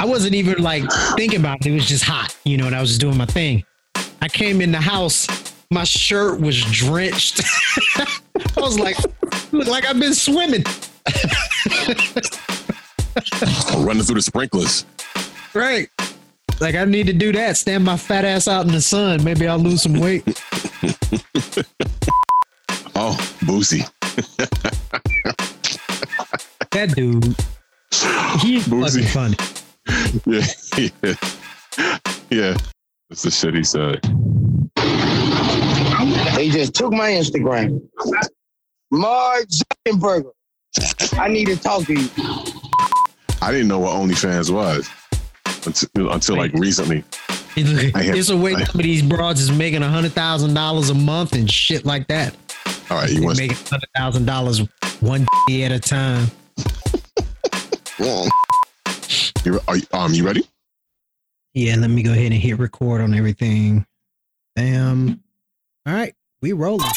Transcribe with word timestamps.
I 0.00 0.04
wasn't 0.04 0.34
even 0.34 0.62
like 0.62 0.84
thinking 1.16 1.40
about 1.40 1.58
it. 1.60 1.66
It 1.70 1.74
was 1.74 1.86
just 1.86 2.04
hot, 2.04 2.36
you 2.44 2.56
know, 2.56 2.66
and 2.66 2.74
I 2.74 2.80
was 2.80 2.90
just 2.90 3.00
doing 3.00 3.16
my 3.16 3.26
thing. 3.26 3.64
I 4.20 4.28
came 4.28 4.60
in 4.60 4.72
the 4.72 4.80
house, 4.80 5.26
my 5.70 5.84
shirt 5.84 6.40
was 6.40 6.60
drenched. 6.70 7.40
I 7.96 8.06
was 8.60 8.78
like, 8.78 8.96
look 9.52 9.68
like 9.68 9.84
I've 9.86 9.98
been 9.98 10.14
swimming. 10.14 10.64
Running 13.76 14.02
through 14.02 14.16
the 14.16 14.22
sprinklers. 14.22 14.84
Right. 15.54 15.88
Like 16.60 16.74
I 16.74 16.84
need 16.84 17.06
to 17.06 17.12
do 17.12 17.32
that. 17.32 17.56
Stand 17.56 17.84
my 17.84 17.96
fat 17.96 18.24
ass 18.24 18.48
out 18.48 18.66
in 18.66 18.72
the 18.72 18.80
sun. 18.80 19.22
Maybe 19.24 19.46
I'll 19.48 19.58
lose 19.58 19.82
some 19.82 19.98
weight. 20.00 20.24
Oh, 22.94 23.16
Boosie. 23.40 23.88
That 26.70 26.94
dude. 26.94 27.24
He's 28.40 28.68
Boosie. 28.68 29.02
fucking 29.02 29.08
funny. 29.08 29.36
Yeah, 30.26 30.46
yeah, 30.76 30.88
yeah. 32.30 32.56
That's 33.08 33.22
the 33.22 33.30
shit 33.30 33.54
he 33.54 33.64
said. 33.64 34.00
They 36.36 36.48
just 36.50 36.74
took 36.74 36.92
my 36.92 37.10
Instagram. 37.10 37.82
Mark 38.90 39.46
Zuckerberg. 39.48 40.30
I 41.18 41.28
need 41.28 41.46
to 41.46 41.56
talk 41.56 41.84
to 41.86 41.94
you. 41.94 42.08
I 43.42 43.50
didn't 43.50 43.68
know 43.68 43.80
what 43.80 43.94
OnlyFans 43.94 44.50
was 44.50 44.88
until, 45.66 46.12
until 46.12 46.36
like 46.36 46.52
recently. 46.54 47.04
It's 47.56 48.30
a 48.30 48.36
way 48.36 48.52
some 48.52 48.62
of 48.62 48.82
these 48.82 49.02
broads 49.02 49.40
is 49.40 49.50
making 49.52 49.82
a 49.82 49.88
hundred 49.88 50.12
thousand 50.12 50.54
dollars 50.54 50.90
a 50.90 50.94
month 50.94 51.32
and 51.34 51.50
shit 51.50 51.84
like 51.84 52.06
that. 52.08 52.34
All 52.90 52.98
right, 52.98 53.10
you 53.10 53.20
They 53.20 53.26
want 53.26 53.38
making 53.38 53.56
hundred 53.56 53.88
thousand 53.96 54.24
dollars 54.26 54.60
one 55.00 55.26
day 55.48 55.64
at 55.64 55.72
a 55.72 55.80
time. 55.80 56.30
you, 59.44 59.60
are 59.68 59.76
you, 59.76 59.86
um 59.92 60.12
you 60.12 60.24
ready? 60.24 60.46
Yeah, 61.54 61.76
let 61.76 61.90
me 61.90 62.02
go 62.02 62.12
ahead 62.12 62.32
and 62.32 62.40
hit 62.40 62.58
record 62.58 63.00
on 63.00 63.14
everything. 63.14 63.86
Bam. 64.56 65.22
All 65.86 65.92
right, 65.92 66.14
we 66.40 66.52
rolling. 66.52 66.88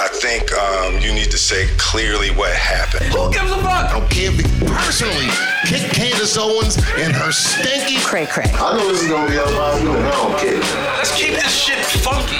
I 0.00 0.08
think 0.12 0.52
um, 0.52 0.98
you 1.00 1.12
need 1.12 1.30
to 1.30 1.38
say 1.38 1.68
clearly 1.76 2.30
what 2.30 2.52
happened. 2.52 3.12
Who 3.12 3.32
gives 3.32 3.50
a 3.50 3.56
fuck? 3.56 3.66
I 3.66 3.98
don't 3.98 4.10
care 4.10 4.30
if 4.30 4.38
you 4.38 4.66
personally 4.66 5.28
kick 5.66 5.90
Candace 5.92 6.36
Owens 6.38 6.76
and 6.96 7.12
her 7.12 7.32
stinky 7.32 7.98
Cray 8.00 8.26
cray. 8.26 8.50
I 8.54 8.76
know 8.76 8.88
this 8.88 9.02
is 9.02 9.08
gonna 9.08 9.30
be 9.30 9.36
a 9.36 9.44
lot 9.44 9.80
of 9.80 9.88
I 9.88 10.10
don't 10.10 10.38
care. 10.38 10.60
Let's 10.96 11.14
keep 11.14 11.34
this 11.34 11.54
shit 11.54 11.84
funky. 11.84 12.38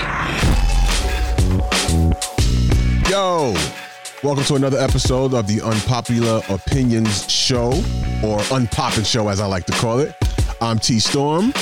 Yo, 3.10 3.54
welcome 4.22 4.44
to 4.44 4.54
another 4.54 4.78
episode 4.78 5.34
of 5.34 5.46
the 5.46 5.60
Unpopular 5.62 6.40
Opinions 6.48 7.30
Show, 7.30 7.68
or 8.24 8.38
Unpoppin' 8.50 9.06
Show 9.10 9.28
as 9.28 9.40
I 9.40 9.46
like 9.46 9.64
to 9.66 9.72
call 9.72 9.98
it. 10.00 10.14
I'm 10.60 10.78
T 10.78 10.98
Storm, 10.98 11.52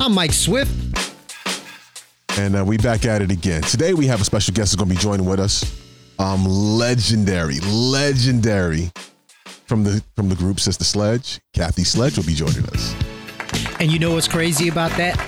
I'm 0.00 0.12
Mike 0.12 0.32
Swift. 0.32 0.70
and 2.38 2.56
uh, 2.56 2.64
we 2.64 2.76
back 2.78 3.04
at 3.04 3.22
it 3.22 3.30
again. 3.30 3.62
Today 3.62 3.94
we 3.94 4.06
have 4.06 4.20
a 4.20 4.24
special 4.24 4.54
guest 4.54 4.72
who's 4.72 4.76
going 4.76 4.88
to 4.88 4.94
be 4.94 5.00
joining 5.00 5.26
with 5.26 5.40
us. 5.40 5.80
Um, 6.18 6.44
legendary, 6.44 7.58
legendary 7.60 8.90
from 9.66 9.84
the 9.84 10.02
from 10.14 10.28
the 10.28 10.34
group 10.36 10.60
Sister 10.60 10.84
Sledge. 10.84 11.40
Kathy 11.54 11.84
Sledge 11.84 12.16
will 12.16 12.24
be 12.24 12.34
joining 12.34 12.64
us. 12.66 12.94
And 13.80 13.90
you 13.90 13.98
know 13.98 14.12
what's 14.12 14.28
crazy 14.28 14.68
about 14.68 14.92
that? 14.92 15.18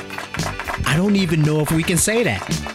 I 0.86 0.96
don't 0.96 1.16
even 1.16 1.42
know 1.42 1.60
if 1.60 1.72
we 1.72 1.82
can 1.82 1.96
say 1.96 2.22
that. 2.22 2.73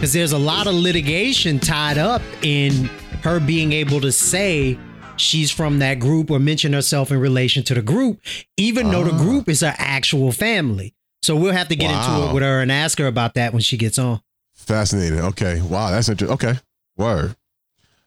Because 0.00 0.14
there's 0.14 0.32
a 0.32 0.38
lot 0.38 0.66
of 0.66 0.72
litigation 0.72 1.58
tied 1.58 1.98
up 1.98 2.22
in 2.40 2.86
her 3.22 3.38
being 3.38 3.72
able 3.72 4.00
to 4.00 4.10
say 4.10 4.78
she's 5.18 5.50
from 5.50 5.80
that 5.80 5.98
group 5.98 6.30
or 6.30 6.38
mention 6.38 6.72
herself 6.72 7.10
in 7.10 7.20
relation 7.20 7.62
to 7.64 7.74
the 7.74 7.82
group, 7.82 8.18
even 8.56 8.90
though 8.90 9.04
the 9.04 9.10
group 9.10 9.46
is 9.46 9.60
her 9.60 9.74
actual 9.76 10.32
family. 10.32 10.94
So 11.20 11.36
we'll 11.36 11.52
have 11.52 11.68
to 11.68 11.76
get 11.76 11.90
into 11.90 12.30
it 12.30 12.32
with 12.32 12.42
her 12.42 12.62
and 12.62 12.72
ask 12.72 12.98
her 12.98 13.06
about 13.06 13.34
that 13.34 13.52
when 13.52 13.60
she 13.60 13.76
gets 13.76 13.98
on. 13.98 14.22
Fascinating. 14.54 15.20
Okay. 15.20 15.60
Wow, 15.60 15.90
that's 15.90 16.08
interesting. 16.08 16.32
Okay. 16.32 16.58
Word. 16.96 17.36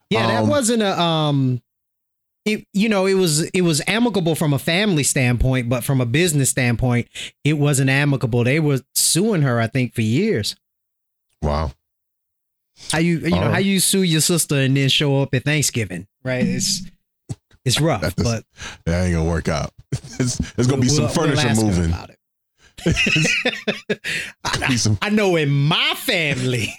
Yeah, 0.09 0.25
that 0.25 0.43
Um, 0.45 0.49
wasn't 0.49 0.81
a 0.81 0.99
um 0.99 1.61
it 2.43 2.65
you 2.73 2.89
know, 2.89 3.05
it 3.05 3.13
was 3.13 3.43
it 3.51 3.61
was 3.61 3.83
amicable 3.85 4.33
from 4.33 4.51
a 4.51 4.57
family 4.57 5.03
standpoint, 5.03 5.69
but 5.69 5.83
from 5.83 6.01
a 6.01 6.07
business 6.07 6.49
standpoint, 6.49 7.07
it 7.43 7.53
wasn't 7.53 7.91
amicable. 7.91 8.43
They 8.43 8.59
were 8.59 8.81
suing 8.95 9.43
her, 9.43 9.59
I 9.59 9.67
think, 9.67 9.93
for 9.93 10.01
years. 10.01 10.55
Wow. 11.43 11.71
How 12.91 12.97
you 12.99 13.19
you 13.19 13.29
know, 13.29 13.37
Alright. 13.37 13.51
how 13.53 13.59
you 13.59 13.79
sue 13.79 14.01
your 14.03 14.21
sister 14.21 14.55
and 14.55 14.75
then 14.75 14.89
show 14.89 15.21
up 15.21 15.33
at 15.33 15.43
Thanksgiving, 15.43 16.07
right? 16.23 16.45
It's 16.45 16.81
it's 17.65 17.79
rough, 17.81 18.01
That 18.01 18.15
does- 18.15 18.25
but 18.25 18.43
That 18.85 19.05
ain't 19.05 19.15
gonna 19.15 19.29
work 19.29 19.47
out. 19.47 19.71
It's, 20.19 20.39
it's 20.57 20.67
gonna 20.67 20.81
be 20.81 20.87
we'll- 20.87 20.95
some 20.95 21.03
we'll 21.05 21.13
furniture 21.35 21.49
her 21.49 21.55
moving. 21.55 21.93
Be 24.67 24.77
some- 24.77 24.97
I 25.01 25.09
know 25.09 25.35
in 25.35 25.49
my 25.49 25.93
family. 25.97 26.73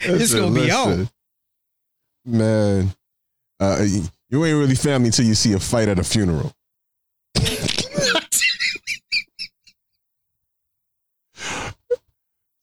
It's 0.00 0.34
gonna 0.34 0.54
be 0.60 0.70
on. 0.70 1.08
Man, 2.24 2.94
uh, 3.58 3.84
you 4.28 4.44
ain't 4.44 4.56
really 4.58 4.74
family 4.74 5.08
until 5.08 5.24
you 5.24 5.34
see 5.34 5.52
a 5.54 5.58
fight 5.60 5.88
at 5.88 5.98
a 5.98 6.04
funeral. 6.04 6.52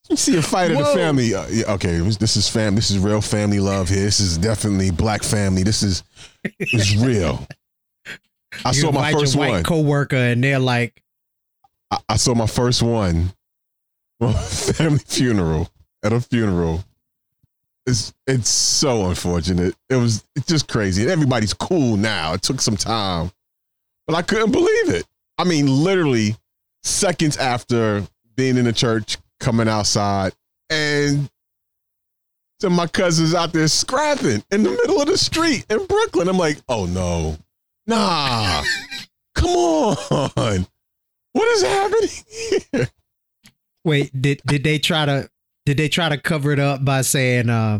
You 0.09 0.16
see 0.16 0.38
a 0.38 0.41
fight 0.41 0.72
at 0.72 0.78
the 0.78 0.85
family. 0.85 1.34
Uh, 1.34 1.45
yeah, 1.50 1.73
okay, 1.73 1.97
this 2.00 2.38
is 2.38 2.47
fam. 2.47 2.75
This 2.75 2.91
is 2.91 3.00
real 3.00 3.22
family 3.22 3.59
love 3.59 3.90
here. 3.90 4.03
This 4.06 4.19
is 4.19 4.38
definitely 4.38 4.91
black 4.91 5.23
family. 5.23 5.63
This 5.63 5.84
is 5.84 6.03
is 6.59 6.95
real. 6.97 7.45
I 8.63 8.69
You 8.69 8.73
saw 8.73 8.91
my 8.91 9.12
first 9.12 9.35
your 9.35 9.41
white 9.44 9.51
one. 9.51 9.63
coworker 9.63 10.16
and 10.16 10.44
they're 10.44 10.59
like, 10.59 11.01
I, 11.91 11.97
I 12.09 12.16
saw 12.18 12.34
my 12.34 12.47
first 12.47 12.81
one. 12.81 13.31
family 14.22 15.00
funeral 15.00 15.69
at 16.03 16.13
a 16.13 16.19
funeral. 16.22 16.84
It's 17.85 18.13
it's 18.25 18.50
so 18.50 19.07
unfortunate. 19.09 19.75
It 19.89 19.95
was 19.95 20.24
it's 20.35 20.47
just 20.47 20.68
crazy. 20.68 21.03
And 21.03 21.12
everybody's 21.12 21.53
cool 21.53 21.97
now. 21.97 22.34
It 22.34 22.41
took 22.41 22.62
some 22.62 22.78
time, 22.78 23.31
but 24.07 24.16
I 24.16 24.22
couldn't 24.22 24.51
believe 24.51 24.89
it. 24.89 25.06
I 25.38 25.44
mean, 25.44 25.68
literally 25.68 26.35
seconds 26.84 27.38
after 27.38 28.03
being 28.35 28.57
in 28.57 28.66
the 28.66 28.74
church, 28.74 29.18
coming 29.39 29.67
outside, 29.67 30.33
and 30.69 31.29
so 32.59 32.69
my 32.69 32.87
cousins 32.87 33.33
out 33.33 33.53
there 33.53 33.67
scrapping 33.67 34.43
in 34.51 34.63
the 34.63 34.69
middle 34.69 35.01
of 35.01 35.07
the 35.07 35.17
street 35.17 35.65
in 35.69 35.85
Brooklyn. 35.85 36.27
I'm 36.27 36.37
like, 36.37 36.57
oh 36.67 36.85
no, 36.85 37.37
nah, 37.85 38.63
come 39.35 39.49
on, 39.49 40.67
what 41.33 41.47
is 41.49 41.63
happening 41.63 42.09
here? 42.71 42.87
Wait, 43.83 44.21
did 44.21 44.41
did 44.45 44.63
they 44.63 44.79
try 44.79 45.05
to 45.05 45.29
did 45.65 45.77
they 45.77 45.87
try 45.87 46.09
to 46.09 46.17
cover 46.17 46.51
it 46.51 46.59
up 46.59 46.83
by 46.83 47.01
saying 47.01 47.49
uh 47.49 47.79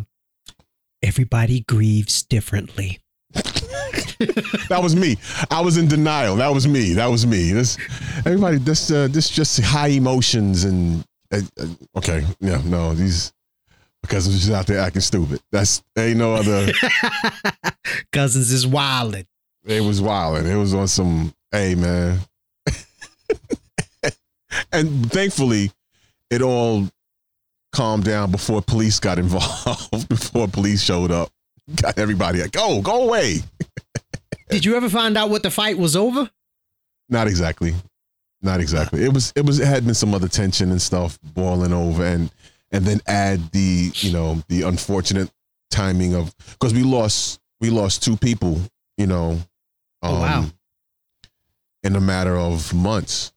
everybody 1.02 1.62
grieves 1.62 2.24
differently? 2.24 3.00
That 4.70 4.82
was 4.82 4.96
me. 4.96 5.18
I 5.50 5.62
was 5.62 5.78
in 5.78 5.88
denial. 5.88 6.36
That 6.38 6.54
was 6.54 6.68
me. 6.68 6.94
That 6.94 7.08
was 7.08 7.26
me. 7.26 7.52
This 7.52 7.78
everybody. 8.26 8.58
This 8.58 8.92
uh, 8.92 9.08
this 9.10 9.30
just 9.30 9.62
high 9.62 9.90
emotions 9.90 10.64
and 10.64 11.06
Uh, 11.32 11.42
okay. 11.98 12.26
Yeah, 12.40 12.62
no, 12.66 12.94
these 12.94 13.34
because 14.02 14.28
I'm 14.28 14.34
just 14.34 14.52
out 14.52 14.68
there 14.68 14.80
acting 14.80 15.02
stupid. 15.02 15.42
That's 15.52 15.84
ain't 15.98 16.18
no 16.18 16.36
other. 16.36 16.72
Cousins 18.12 18.52
is 18.52 18.66
wilding. 18.66 19.26
it 19.66 19.82
was 19.82 20.02
wild 20.02 20.38
and 20.38 20.48
it 20.48 20.56
was 20.56 20.74
on 20.74 20.88
some. 20.88 21.34
Hey 21.52 21.76
man, 21.76 22.20
and 24.72 25.12
thankfully, 25.12 25.72
it 26.30 26.42
all 26.42 26.88
calmed 27.72 28.04
down 28.04 28.32
before 28.32 28.62
police 28.62 29.00
got 29.00 29.20
involved. 29.20 29.92
before 30.10 30.48
police 30.48 30.82
showed 30.82 31.12
up, 31.12 31.30
got 31.82 31.98
everybody 31.98 32.42
like, 32.42 32.52
go, 32.52 32.82
go 32.82 33.04
away. 33.04 33.40
Did 34.50 34.66
you 34.66 34.76
ever 34.76 34.90
find 34.90 35.18
out 35.18 35.30
what 35.30 35.44
the 35.44 35.52
fight 35.52 35.78
was 35.78 35.96
over? 35.96 36.30
Not 37.10 37.28
exactly. 37.28 37.74
Not 38.42 38.60
exactly. 38.60 39.04
It 39.04 39.14
was 39.14 39.34
it 39.36 39.46
was 39.46 39.60
it 39.60 39.68
had 39.68 39.86
been 39.86 39.96
some 39.96 40.14
other 40.14 40.28
tension 40.28 40.72
and 40.72 40.82
stuff 40.82 41.18
boiling 41.24 41.74
over 41.74 42.06
and 42.06 42.32
and 42.72 42.86
then 42.86 43.00
add 43.08 43.40
the, 43.52 43.92
you 43.96 44.12
know, 44.12 44.44
the 44.50 44.64
unfortunate 44.64 45.32
timing 45.72 46.14
of 46.16 46.36
because 46.52 46.74
we 46.74 46.84
lost 46.84 47.40
we 47.60 47.70
lost 47.70 48.04
two 48.04 48.16
people, 48.18 48.60
you 48.98 49.08
know, 49.08 49.32
um, 49.32 50.14
Oh, 50.14 50.20
wow. 50.22 50.46
in 51.84 51.96
a 51.96 52.02
matter 52.02 52.36
of 52.38 52.74
months. 52.74 53.34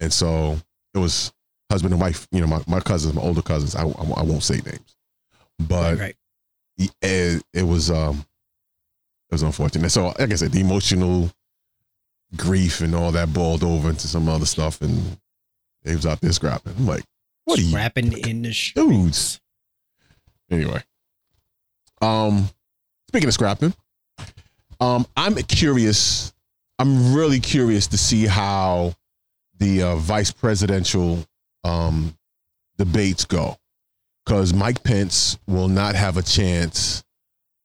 And 0.00 0.12
so 0.12 0.58
it 0.94 0.98
was 0.98 1.32
husband 1.70 1.92
and 1.92 2.00
wife, 2.00 2.26
you 2.32 2.40
know, 2.40 2.46
my, 2.46 2.62
my 2.66 2.80
cousins, 2.80 3.14
my 3.14 3.22
older 3.22 3.42
cousins, 3.42 3.74
I, 3.74 3.82
I, 3.82 4.02
I 4.16 4.22
won't 4.22 4.42
say 4.42 4.56
names. 4.64 4.96
But 5.58 5.98
right. 5.98 6.16
it, 6.78 7.42
it 7.52 7.62
was 7.62 7.90
um 7.90 8.24
it 9.30 9.34
was 9.34 9.42
unfortunate. 9.42 9.90
So 9.90 10.06
like 10.18 10.32
I 10.32 10.34
said, 10.36 10.52
the 10.52 10.60
emotional 10.60 11.30
grief 12.36 12.80
and 12.80 12.94
all 12.94 13.12
that 13.12 13.32
boiled 13.32 13.62
over 13.64 13.90
into 13.90 14.08
some 14.08 14.28
other 14.28 14.46
stuff 14.46 14.80
and 14.80 15.18
they 15.82 15.94
was 15.94 16.06
out 16.06 16.20
there 16.20 16.32
scrapping. 16.32 16.74
I'm 16.78 16.86
like, 16.86 17.04
what 17.44 17.58
are 17.58 17.62
you 17.62 17.74
Rapping 17.74 18.12
in 18.26 18.42
the 18.42 18.54
dudes? 18.74 19.40
Anyway. 20.50 20.82
Um 22.00 22.48
speaking 23.08 23.28
of 23.28 23.34
scrapping, 23.34 23.74
Um, 24.80 25.06
I'm 25.16 25.34
curious. 25.36 26.32
I'm 26.78 27.14
really 27.14 27.38
curious 27.40 27.86
to 27.88 27.98
see 27.98 28.26
how 28.26 28.94
the 29.58 29.82
uh, 29.82 29.96
vice 29.96 30.32
presidential 30.32 31.24
um, 31.62 32.16
debates 32.78 33.24
go, 33.24 33.56
because 34.24 34.52
Mike 34.52 34.82
Pence 34.82 35.38
will 35.46 35.68
not 35.68 35.94
have 35.94 36.16
a 36.16 36.22
chance 36.22 37.04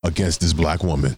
against 0.03 0.41
this 0.41 0.53
black 0.53 0.83
woman. 0.83 1.17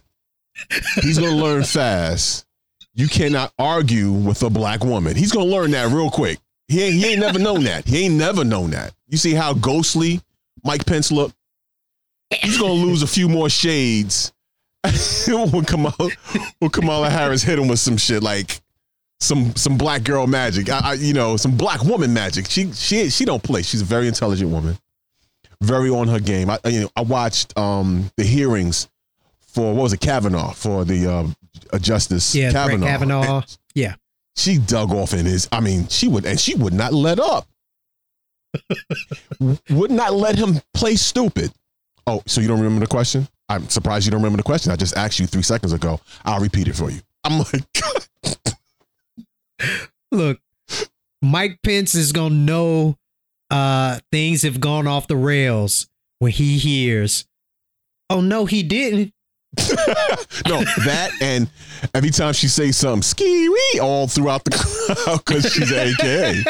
He's 1.02 1.18
going 1.18 1.36
to 1.36 1.42
learn 1.44 1.64
fast. 1.78 2.46
You 2.94 3.08
cannot 3.08 3.52
argue 3.58 4.10
with 4.10 4.42
a 4.42 4.50
black 4.50 4.84
woman. 4.84 5.16
He's 5.16 5.32
to 5.32 5.42
learn 5.42 5.70
that 5.72 5.88
real 5.92 6.10
quick. 6.10 6.38
He 6.68 6.82
ain't, 6.82 6.94
he 6.94 7.06
ain't 7.06 7.20
never 7.20 7.38
known 7.38 7.64
that. 7.64 7.86
He 7.86 8.04
ain't 8.04 8.14
never 8.14 8.44
known 8.44 8.70
that. 8.70 8.92
You 9.08 9.16
see 9.16 9.34
how 9.34 9.54
ghostly 9.54 10.20
Mike 10.64 10.86
Pence 10.86 11.10
look? 11.10 11.32
He's 12.42 12.58
to 12.58 12.64
lose 12.66 13.02
a 13.02 13.06
few 13.06 13.28
more 13.28 13.48
shades 13.48 14.32
when 15.28 15.64
Kamala, 15.64 16.10
when 16.58 16.70
Kamala 16.70 17.10
Harris 17.10 17.42
hit 17.42 17.58
him 17.58 17.68
with 17.68 17.80
some 17.80 17.96
shit 17.96 18.22
like 18.22 18.60
some 19.18 19.54
some 19.56 19.76
black 19.76 20.04
girl 20.04 20.26
magic. 20.26 20.70
I, 20.70 20.80
I, 20.82 20.92
you 20.94 21.12
know, 21.12 21.36
some 21.36 21.56
black 21.56 21.82
woman 21.82 22.14
magic. 22.14 22.48
She 22.48 22.72
she 22.72 23.10
she 23.10 23.24
don't 23.24 23.42
play. 23.42 23.62
She's 23.62 23.82
a 23.82 23.84
very 23.84 24.08
intelligent 24.08 24.50
woman, 24.50 24.78
very 25.60 25.90
on 25.90 26.08
her 26.08 26.20
game. 26.20 26.50
I 26.50 26.58
you 26.66 26.82
know 26.82 26.90
I 26.96 27.02
watched 27.02 27.56
um 27.58 28.10
the 28.16 28.24
hearings 28.24 28.88
for 29.40 29.74
what 29.74 29.82
was 29.82 29.92
it 29.92 30.00
Kavanaugh 30.00 30.52
for 30.52 30.84
the 30.84 31.06
uh, 31.72 31.78
Justice 31.78 32.34
Yeah, 32.34 32.50
Brett 32.52 32.80
Kavanaugh. 32.80 32.86
Kavanaugh. 32.86 33.36
And 33.38 33.58
Yeah. 33.74 33.94
she 34.36 34.58
dug 34.58 34.92
off 34.92 35.12
in 35.14 35.26
his. 35.26 35.48
I 35.52 35.60
mean, 35.60 35.88
she 35.88 36.08
would 36.08 36.24
and 36.26 36.38
she 36.38 36.54
would 36.54 36.72
not 36.74 36.92
let 36.92 37.18
up. 37.20 37.46
would 39.70 39.90
not 39.90 40.12
let 40.14 40.36
him 40.36 40.60
play 40.74 40.96
stupid. 40.96 41.52
Oh, 42.06 42.22
so 42.26 42.40
you 42.40 42.48
don't 42.48 42.58
remember 42.58 42.80
the 42.80 42.88
question? 42.90 43.28
I'm 43.48 43.68
surprised 43.68 44.04
you 44.06 44.10
don't 44.10 44.20
remember 44.20 44.38
the 44.38 44.42
question. 44.42 44.72
I 44.72 44.76
just 44.76 44.96
asked 44.96 45.18
you 45.20 45.26
three 45.26 45.42
seconds 45.42 45.72
ago. 45.72 46.00
I'll 46.24 46.40
repeat 46.40 46.66
it 46.68 46.74
for 46.74 46.90
you. 46.90 47.00
I'm 47.24 47.38
like, 47.38 48.56
Look, 50.12 50.40
Mike 51.22 51.60
Pence 51.62 51.94
is 51.94 52.12
gonna 52.12 52.34
know 52.34 52.96
uh 53.50 53.98
things 54.10 54.42
have 54.42 54.60
gone 54.60 54.86
off 54.86 55.06
the 55.08 55.16
rails 55.16 55.88
when 56.18 56.32
he 56.32 56.58
hears, 56.58 57.26
oh 58.08 58.20
no, 58.20 58.46
he 58.46 58.62
didn't. 58.62 59.12
No, 60.46 60.62
that 60.84 61.10
and 61.20 61.48
every 61.94 62.10
time 62.10 62.32
she 62.32 62.46
says 62.48 62.76
something 62.76 63.02
ski 63.02 63.48
all 63.80 64.06
throughout 64.06 64.44
the 64.44 64.50
crowd 64.52 65.22
because 65.24 65.52
she's 65.52 65.72
AKA. 65.72 66.42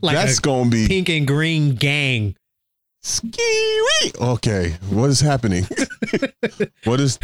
Like 0.00 0.16
That's 0.16 0.40
gonna 0.40 0.70
be 0.70 0.88
pink 0.88 1.08
and 1.10 1.26
green 1.26 1.74
gang. 1.74 2.34
ski 3.02 3.80
Okay, 4.20 4.76
what 4.90 5.10
is 5.10 5.20
happening? 5.20 5.66
what 6.84 7.00
is 7.00 7.18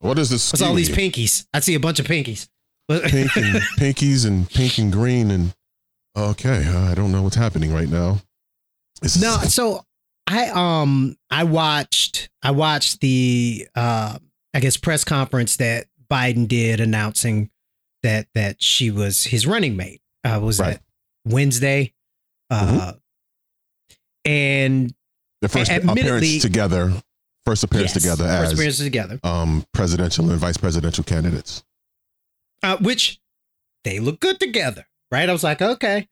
what 0.00 0.18
is 0.18 0.30
this? 0.30 0.52
What's 0.52 0.62
all 0.62 0.74
these 0.74 0.90
pinkies? 0.90 1.46
I 1.54 1.60
see 1.60 1.74
a 1.74 1.80
bunch 1.80 2.00
of 2.00 2.06
pinkies. 2.06 2.48
pink 2.88 3.36
and 3.36 3.54
pinkies 3.78 4.26
and 4.26 4.48
pink 4.50 4.78
and 4.78 4.90
green 4.92 5.30
and 5.30 5.54
okay, 6.16 6.66
I 6.66 6.94
don't 6.94 7.12
know 7.12 7.22
what's 7.22 7.36
happening 7.36 7.72
right 7.72 7.88
now. 7.88 8.18
Is- 9.02 9.20
No, 9.20 9.36
so 9.38 9.84
I 10.26 10.48
um 10.48 11.16
I 11.30 11.44
watched 11.44 12.30
I 12.42 12.50
watched 12.52 13.00
the 13.00 13.66
uh 13.74 14.18
I 14.54 14.60
guess 14.60 14.76
press 14.76 15.04
conference 15.04 15.56
that 15.58 15.86
Biden 16.10 16.48
did 16.48 16.80
announcing 16.80 17.50
that 18.02 18.26
that 18.34 18.62
she 18.62 18.90
was 18.90 19.24
his 19.24 19.46
running 19.46 19.76
mate. 19.76 20.00
Uh 20.24 20.40
was 20.42 20.58
Right. 20.60 20.74
that 20.74 20.82
Wednesday? 21.26 21.92
Uh 22.50 22.92
and 24.24 24.94
the 25.42 25.48
first 25.48 25.70
appearance 25.70 26.40
together, 26.42 26.92
first 27.44 27.64
appearance 27.64 27.94
yes, 27.94 28.02
together 28.02 28.24
first 28.26 28.44
as 28.44 28.52
appearance 28.54 28.78
together. 28.78 29.20
um, 29.22 29.64
presidential 29.74 30.30
and 30.30 30.38
vice 30.38 30.56
presidential 30.56 31.04
candidates. 31.04 31.62
uh, 32.62 32.78
which 32.78 33.20
they 33.84 34.00
look 34.00 34.20
good 34.20 34.40
together, 34.40 34.86
right? 35.10 35.28
I 35.28 35.32
was 35.32 35.44
like, 35.44 35.60
okay. 35.60 36.08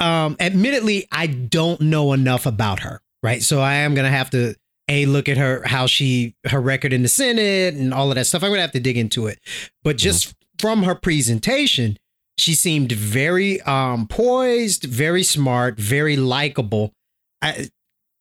Um, 0.00 0.36
admittedly, 0.38 1.06
I 1.10 1.26
don't 1.28 1.80
know 1.80 2.12
enough 2.12 2.44
about 2.44 2.80
her, 2.80 3.00
right? 3.24 3.42
So 3.42 3.60
I 3.60 3.74
am 3.76 3.94
gonna 3.94 4.10
have 4.10 4.30
to 4.30 4.54
a 4.88 5.06
look 5.06 5.28
at 5.30 5.38
her 5.38 5.62
how 5.64 5.86
she 5.86 6.36
her 6.46 6.60
record 6.60 6.92
in 6.92 7.02
the 7.02 7.08
Senate 7.08 7.74
and 7.74 7.92
all 7.92 8.10
of 8.10 8.16
that 8.16 8.26
stuff. 8.26 8.44
I'm 8.44 8.50
gonna 8.50 8.60
have 8.60 8.72
to 8.72 8.80
dig 8.80 8.98
into 8.98 9.26
it, 9.26 9.40
but 9.82 9.96
just 9.96 10.34
from 10.60 10.82
her 10.82 10.94
presentation, 10.94 11.98
she 12.38 12.54
seemed 12.54 12.92
very 12.92 13.60
um 13.62 14.06
poised, 14.06 14.84
very 14.84 15.22
smart, 15.22 15.78
very 15.78 16.16
likable. 16.16 16.92
I 17.40 17.70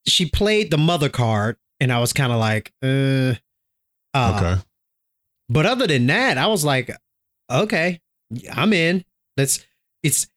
she 0.07 0.25
played 0.25 0.71
the 0.71 0.77
mother 0.77 1.09
card, 1.09 1.57
and 1.79 1.91
I 1.91 1.99
was 1.99 2.13
kind 2.13 2.31
of 2.31 2.39
like, 2.39 2.71
uh, 2.81 3.33
uh, 4.13 4.37
okay. 4.37 4.61
but 5.49 5.65
other 5.65 5.87
than 5.87 6.07
that, 6.07 6.37
I 6.37 6.47
was 6.47 6.63
like, 6.63 6.91
okay, 7.51 7.99
I'm 8.51 8.73
in. 8.73 9.03
Let's. 9.37 9.65
It's. 10.01 10.27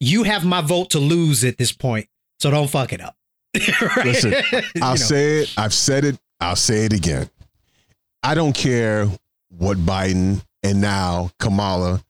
You 0.00 0.24
have 0.24 0.44
my 0.44 0.60
vote 0.60 0.90
to 0.90 0.98
lose 0.98 1.44
at 1.44 1.58
this 1.58 1.70
point, 1.70 2.08
so 2.42 2.50
don't 2.50 2.68
fuck 2.68 2.92
it 2.92 3.00
up. 3.00 3.16
Right? 3.80 4.06
Listen, 4.06 4.34
I'll 4.82 4.90
know. 4.90 4.96
say 4.96 5.38
it. 5.42 5.54
I've 5.56 5.74
said 5.74 6.04
it. 6.04 6.18
I'll 6.40 6.56
say 6.56 6.84
it 6.86 6.92
again. 6.92 7.28
I 8.22 8.34
don't 8.34 8.54
care 8.54 9.06
what 9.56 9.76
Biden 9.78 10.42
and 10.62 10.80
now 10.80 11.30
Kamala. 11.38 12.02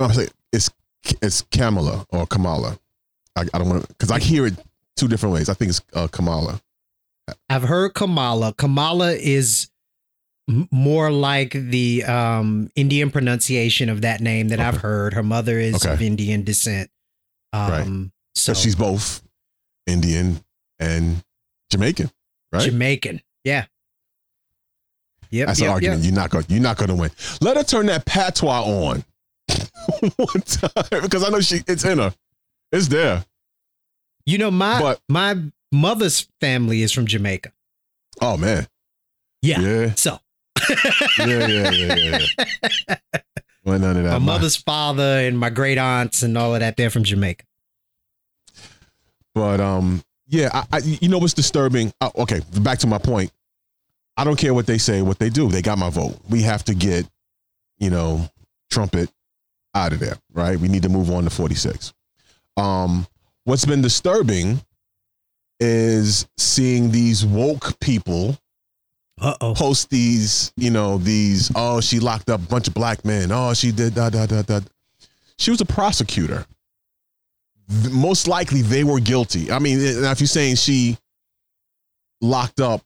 I'm 0.00 0.12
saying 0.12 0.28
it's 0.52 0.70
it's 1.22 1.42
Kamala 1.42 2.04
or 2.10 2.26
Kamala. 2.26 2.78
I, 3.36 3.42
I 3.54 3.58
don't 3.58 3.68
want 3.68 3.82
to 3.82 3.88
because 3.88 4.10
I 4.10 4.18
hear 4.18 4.46
it 4.46 4.54
two 4.96 5.08
different 5.08 5.34
ways. 5.34 5.48
I 5.48 5.54
think 5.54 5.70
it's 5.70 5.80
uh, 5.94 6.08
Kamala. 6.08 6.60
I've 7.48 7.62
heard 7.62 7.94
Kamala. 7.94 8.52
Kamala 8.54 9.12
is 9.12 9.68
m- 10.48 10.68
more 10.70 11.10
like 11.10 11.52
the 11.52 12.04
um, 12.04 12.70
Indian 12.74 13.10
pronunciation 13.10 13.88
of 13.88 14.02
that 14.02 14.20
name 14.20 14.48
that 14.48 14.60
I've 14.60 14.76
heard. 14.78 15.14
Her 15.14 15.22
mother 15.22 15.58
is 15.58 15.76
Okay. 15.84 15.94
of 15.94 16.02
Indian 16.02 16.42
descent. 16.44 16.90
Um, 17.52 17.70
Right. 17.70 17.86
So 18.34 18.52
So 18.52 18.60
she's 18.60 18.74
both 18.76 19.22
Indian 19.86 20.42
and 20.78 21.22
Jamaican, 21.70 22.10
right? 22.52 22.62
Jamaican. 22.62 23.20
Yeah. 23.44 23.66
Yep. 25.30 25.46
That's 25.48 25.60
yep, 25.60 25.66
an 25.68 25.72
argument. 25.74 26.02
yep. 26.02 26.06
You're 26.12 26.20
not 26.20 26.30
going. 26.30 26.44
You're 26.48 26.60
not 26.62 26.76
going 26.76 26.88
to 26.90 26.94
win. 26.94 27.10
Let 27.40 27.56
her 27.56 27.64
turn 27.64 27.86
that 27.86 28.04
patois 28.06 28.62
on 28.62 29.04
one 30.16 30.40
time 30.42 31.02
because 31.02 31.24
I 31.24 31.28
know 31.30 31.40
she. 31.40 31.60
It's 31.66 31.84
in 31.84 31.98
her. 31.98 32.14
It's 32.72 32.88
there. 32.88 33.24
You 34.26 34.38
know, 34.38 34.50
my 34.50 34.80
But- 34.80 35.00
my 35.08 35.36
mother's 35.72 36.28
family 36.40 36.82
is 36.82 36.92
from 36.92 37.06
Jamaica. 37.06 37.52
Oh 38.20 38.36
man. 38.36 38.66
Yeah. 39.42 39.60
Yeah. 39.60 39.94
So 39.96 40.20
Yeah. 41.18 41.46
Yeah. 41.46 41.70
Yeah. 41.70 41.94
Yeah. 41.96 42.18
yeah. 42.88 42.96
well, 43.64 43.78
none 43.78 43.96
of 43.96 44.04
that. 44.04 44.12
my 44.12 44.18
My- 44.18 44.24
mother's 44.34 44.56
father 44.56 45.02
and 45.02 45.38
my 45.38 45.50
great 45.50 45.78
aunts 45.78 46.22
and 46.22 46.38
all 46.38 46.54
of 46.54 46.60
that, 46.60 46.76
they're 46.76 46.90
from 46.90 47.04
Jamaica. 47.04 47.44
But 49.34 49.60
um, 49.60 50.02
yeah. 50.28 50.50
I, 50.52 50.64
I 50.72 50.78
you 50.78 51.08
know 51.08 51.18
what's 51.18 51.34
disturbing? 51.34 51.92
Oh, 52.00 52.12
okay. 52.18 52.40
Back 52.60 52.78
to 52.80 52.86
my 52.86 52.98
point. 52.98 53.32
I 54.16 54.24
don't 54.24 54.36
care 54.36 54.54
what 54.54 54.66
they 54.66 54.78
say, 54.78 55.02
what 55.02 55.18
they 55.18 55.28
do. 55.28 55.48
They 55.48 55.62
got 55.62 55.76
my 55.78 55.90
vote. 55.90 56.16
We 56.30 56.42
have 56.42 56.64
to 56.64 56.74
get, 56.74 57.06
you 57.78 57.90
know, 57.90 58.28
trumpet 58.70 59.10
out 59.74 59.92
of 59.92 59.98
there, 59.98 60.16
right? 60.32 60.58
We 60.58 60.68
need 60.68 60.84
to 60.84 60.88
move 60.88 61.10
on 61.10 61.24
to 61.24 61.30
46. 61.30 61.92
Um, 62.56 63.06
what's 63.42 63.64
been 63.64 63.82
disturbing 63.82 64.60
is 65.58 66.28
seeing 66.36 66.92
these 66.92 67.26
woke 67.26 67.78
people 67.80 68.38
Uh 69.20 69.34
oh. 69.40 69.54
post 69.54 69.90
these, 69.90 70.52
you 70.56 70.70
know, 70.70 70.98
these, 70.98 71.50
oh, 71.56 71.80
she 71.80 71.98
locked 71.98 72.30
up 72.30 72.40
a 72.40 72.46
bunch 72.46 72.68
of 72.68 72.74
black 72.74 73.04
men. 73.04 73.32
Oh, 73.32 73.52
she 73.54 73.72
did 73.72 73.94
da 73.94 74.10
da 74.10 74.26
da 74.26 74.42
da. 74.42 74.60
She 75.38 75.50
was 75.50 75.60
a 75.60 75.64
prosecutor. 75.66 76.46
Most 77.90 78.26
likely 78.28 78.62
they 78.62 78.84
were 78.84 79.00
guilty. 79.00 79.50
I 79.50 79.58
mean, 79.58 79.78
now 80.02 80.10
if 80.10 80.20
you're 80.20 80.26
saying 80.26 80.56
she 80.56 80.98
locked 82.20 82.60
up 82.60 82.82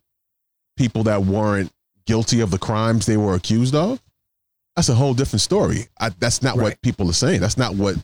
people 0.76 1.04
that 1.04 1.22
weren't 1.22 1.70
guilty 2.06 2.40
of 2.40 2.50
the 2.50 2.58
crimes 2.58 3.06
they 3.06 3.16
were 3.16 3.34
accused 3.34 3.74
of, 3.74 4.00
that's 4.76 4.88
a 4.88 4.94
whole 4.94 5.14
different 5.14 5.40
story. 5.40 5.88
I, 6.00 6.10
that's 6.10 6.42
not 6.42 6.56
Right. 6.56 6.62
what 6.64 6.82
people 6.82 7.10
are 7.10 7.14
saying. 7.14 7.40
That's 7.40 7.56
not 7.58 7.74
what 7.74 7.96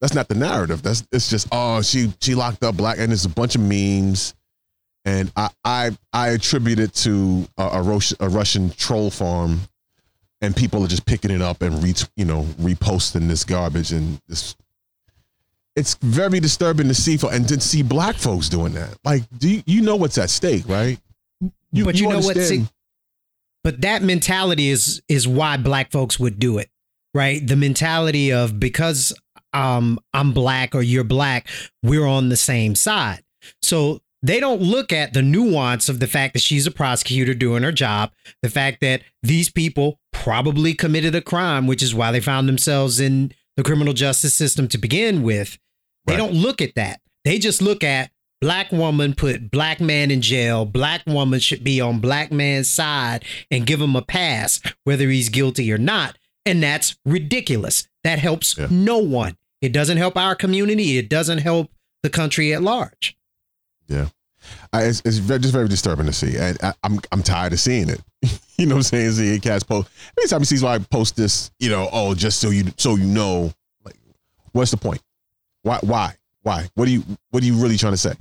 that's 0.00 0.14
not 0.14 0.28
the 0.28 0.34
narrative. 0.34 0.82
That's 0.82 1.06
it's 1.12 1.30
just 1.30 1.48
oh 1.52 1.80
she 1.82 2.12
she 2.20 2.34
locked 2.34 2.62
up 2.64 2.76
black 2.76 2.98
and 2.98 3.10
there's 3.10 3.24
a 3.24 3.28
bunch 3.30 3.54
of 3.54 3.60
memes 3.62 4.34
and 5.04 5.32
I 5.36 5.48
I 5.64 5.90
I 6.12 6.28
attribute 6.30 6.78
it 6.78 6.92
to 6.96 7.48
a, 7.56 7.62
a, 7.62 7.82
Rus- 7.82 8.14
a 8.20 8.28
Russian 8.28 8.70
troll 8.70 9.10
farm, 9.10 9.60
and 10.40 10.54
people 10.54 10.84
are 10.84 10.88
just 10.88 11.06
picking 11.06 11.30
it 11.30 11.40
up 11.42 11.62
and 11.62 11.82
re 11.82 11.94
you 12.16 12.24
know 12.24 12.42
reposting 12.60 13.26
this 13.28 13.44
garbage 13.44 13.92
and 13.92 14.20
this. 14.28 14.54
It's 15.74 15.94
very 16.02 16.38
disturbing 16.40 16.88
to 16.88 16.94
see 16.94 17.16
for 17.16 17.32
and 17.32 17.48
to 17.48 17.58
see 17.60 17.82
black 17.82 18.16
folks 18.16 18.48
doing 18.48 18.74
that. 18.74 18.96
Like, 19.04 19.22
do 19.38 19.48
you, 19.48 19.62
you 19.66 19.80
know 19.80 19.96
what's 19.96 20.18
at 20.18 20.28
stake, 20.30 20.68
right? 20.68 20.98
You, 21.72 21.84
but 21.86 21.96
you, 21.96 22.02
know 22.08 22.16
what? 22.16 22.36
understand- 22.36 22.66
See, 22.66 22.72
but 23.64 23.80
that 23.80 24.02
mentality 24.02 24.68
is 24.68 25.02
is 25.08 25.26
why 25.26 25.56
black 25.56 25.90
folks 25.90 26.18
would 26.20 26.38
do 26.38 26.58
it, 26.58 26.68
right? 27.14 27.46
The 27.46 27.56
mentality 27.56 28.32
of 28.32 28.60
because 28.60 29.14
um 29.54 29.98
I'm 30.12 30.32
black 30.32 30.74
or 30.74 30.82
you're 30.82 31.04
black, 31.04 31.48
we're 31.82 32.06
on 32.06 32.28
the 32.28 32.36
same 32.36 32.74
side. 32.74 33.22
So 33.62 34.00
they 34.22 34.38
don't 34.40 34.60
look 34.62 34.92
at 34.92 35.14
the 35.14 35.22
nuance 35.22 35.88
of 35.88 35.98
the 36.00 36.06
fact 36.06 36.34
that 36.34 36.42
she's 36.42 36.66
a 36.66 36.70
prosecutor 36.70 37.34
doing 37.34 37.62
her 37.62 37.72
job, 37.72 38.12
the 38.42 38.50
fact 38.50 38.80
that 38.82 39.02
these 39.22 39.48
people 39.50 39.98
probably 40.12 40.74
committed 40.74 41.14
a 41.14 41.20
crime, 41.22 41.66
which 41.66 41.82
is 41.82 41.94
why 41.94 42.12
they 42.12 42.20
found 42.20 42.48
themselves 42.48 43.00
in 43.00 43.32
the 43.56 43.62
criminal 43.62 43.94
justice 43.94 44.34
system 44.34 44.68
to 44.68 44.78
begin 44.78 45.22
with. 45.22 45.58
They 46.06 46.14
Right. 46.14 46.18
don't 46.18 46.34
look 46.34 46.60
at 46.60 46.74
that. 46.76 47.00
They 47.24 47.38
just 47.38 47.62
look 47.62 47.84
at 47.84 48.10
black 48.40 48.72
woman 48.72 49.14
put 49.14 49.50
black 49.50 49.80
man 49.80 50.10
in 50.10 50.20
jail. 50.20 50.64
Black 50.64 51.02
woman 51.06 51.38
should 51.40 51.62
be 51.62 51.80
on 51.80 52.00
black 52.00 52.32
man's 52.32 52.68
side 52.68 53.24
and 53.50 53.66
give 53.66 53.80
him 53.80 53.94
a 53.94 54.02
pass, 54.02 54.60
whether 54.84 55.08
he's 55.10 55.28
guilty 55.28 55.72
or 55.72 55.78
not. 55.78 56.18
And 56.44 56.60
that's 56.62 56.96
ridiculous. 57.04 57.86
That 58.02 58.18
helps 58.18 58.58
Yeah. 58.58 58.66
no 58.70 58.98
one. 58.98 59.36
It 59.60 59.72
doesn't 59.72 59.98
help 59.98 60.16
our 60.16 60.34
community. 60.34 60.98
It 60.98 61.08
doesn't 61.08 61.38
help 61.38 61.70
the 62.02 62.10
country 62.10 62.52
at 62.52 62.62
large. 62.64 63.16
Yeah, 63.86 64.08
I, 64.72 64.84
it's, 64.86 65.02
it's 65.04 65.18
very, 65.18 65.38
just 65.38 65.52
very 65.52 65.68
disturbing 65.68 66.06
to 66.06 66.12
see, 66.12 66.36
and 66.36 66.58
I, 66.64 66.72
I'm 66.82 66.98
I'm 67.12 67.22
tired 67.22 67.52
of 67.52 67.60
seeing 67.60 67.88
it. 67.88 68.00
you 68.58 68.66
know 68.66 68.74
what 68.74 68.78
I'm 68.78 68.82
saying? 68.82 69.12
Seeing 69.12 69.40
cats 69.40 69.62
post. 69.62 69.88
Anytime 70.18 70.40
he 70.40 70.46
sees 70.46 70.62
why 70.64 70.74
I 70.74 70.78
post 70.78 71.14
this, 71.14 71.52
you 71.60 71.70
know, 71.70 71.88
oh, 71.92 72.14
just 72.16 72.40
so 72.40 72.50
you 72.50 72.72
so 72.76 72.96
you 72.96 73.04
know, 73.04 73.52
like, 73.84 73.94
what's 74.50 74.72
the 74.72 74.76
point? 74.78 75.00
Why 75.62 75.78
why 75.82 76.16
why? 76.42 76.68
What 76.74 76.88
are 76.88 76.90
you 76.90 77.04
what 77.30 77.42
are 77.42 77.46
you 77.46 77.54
really 77.54 77.76
trying 77.76 77.92
to 77.92 77.96
say? 77.98 78.12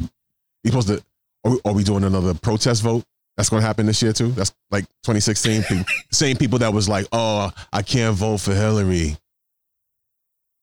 You 0.63 0.71
supposed 0.71 0.87
to? 0.89 1.03
Are 1.43 1.51
we, 1.51 1.59
are 1.65 1.73
we 1.73 1.83
doing 1.83 2.03
another 2.03 2.33
protest 2.35 2.83
vote? 2.83 3.03
That's 3.35 3.49
going 3.49 3.61
to 3.61 3.65
happen 3.67 3.85
this 3.87 4.01
year 4.03 4.13
too. 4.13 4.27
That's 4.31 4.53
like 4.69 4.83
2016. 5.03 5.63
Pe- 5.63 5.83
Same 6.11 6.37
people 6.37 6.59
that 6.59 6.71
was 6.73 6.87
like, 6.87 7.07
oh, 7.11 7.51
I 7.73 7.81
can't 7.81 8.15
vote 8.15 8.41
for 8.41 8.53
Hillary. 8.53 9.17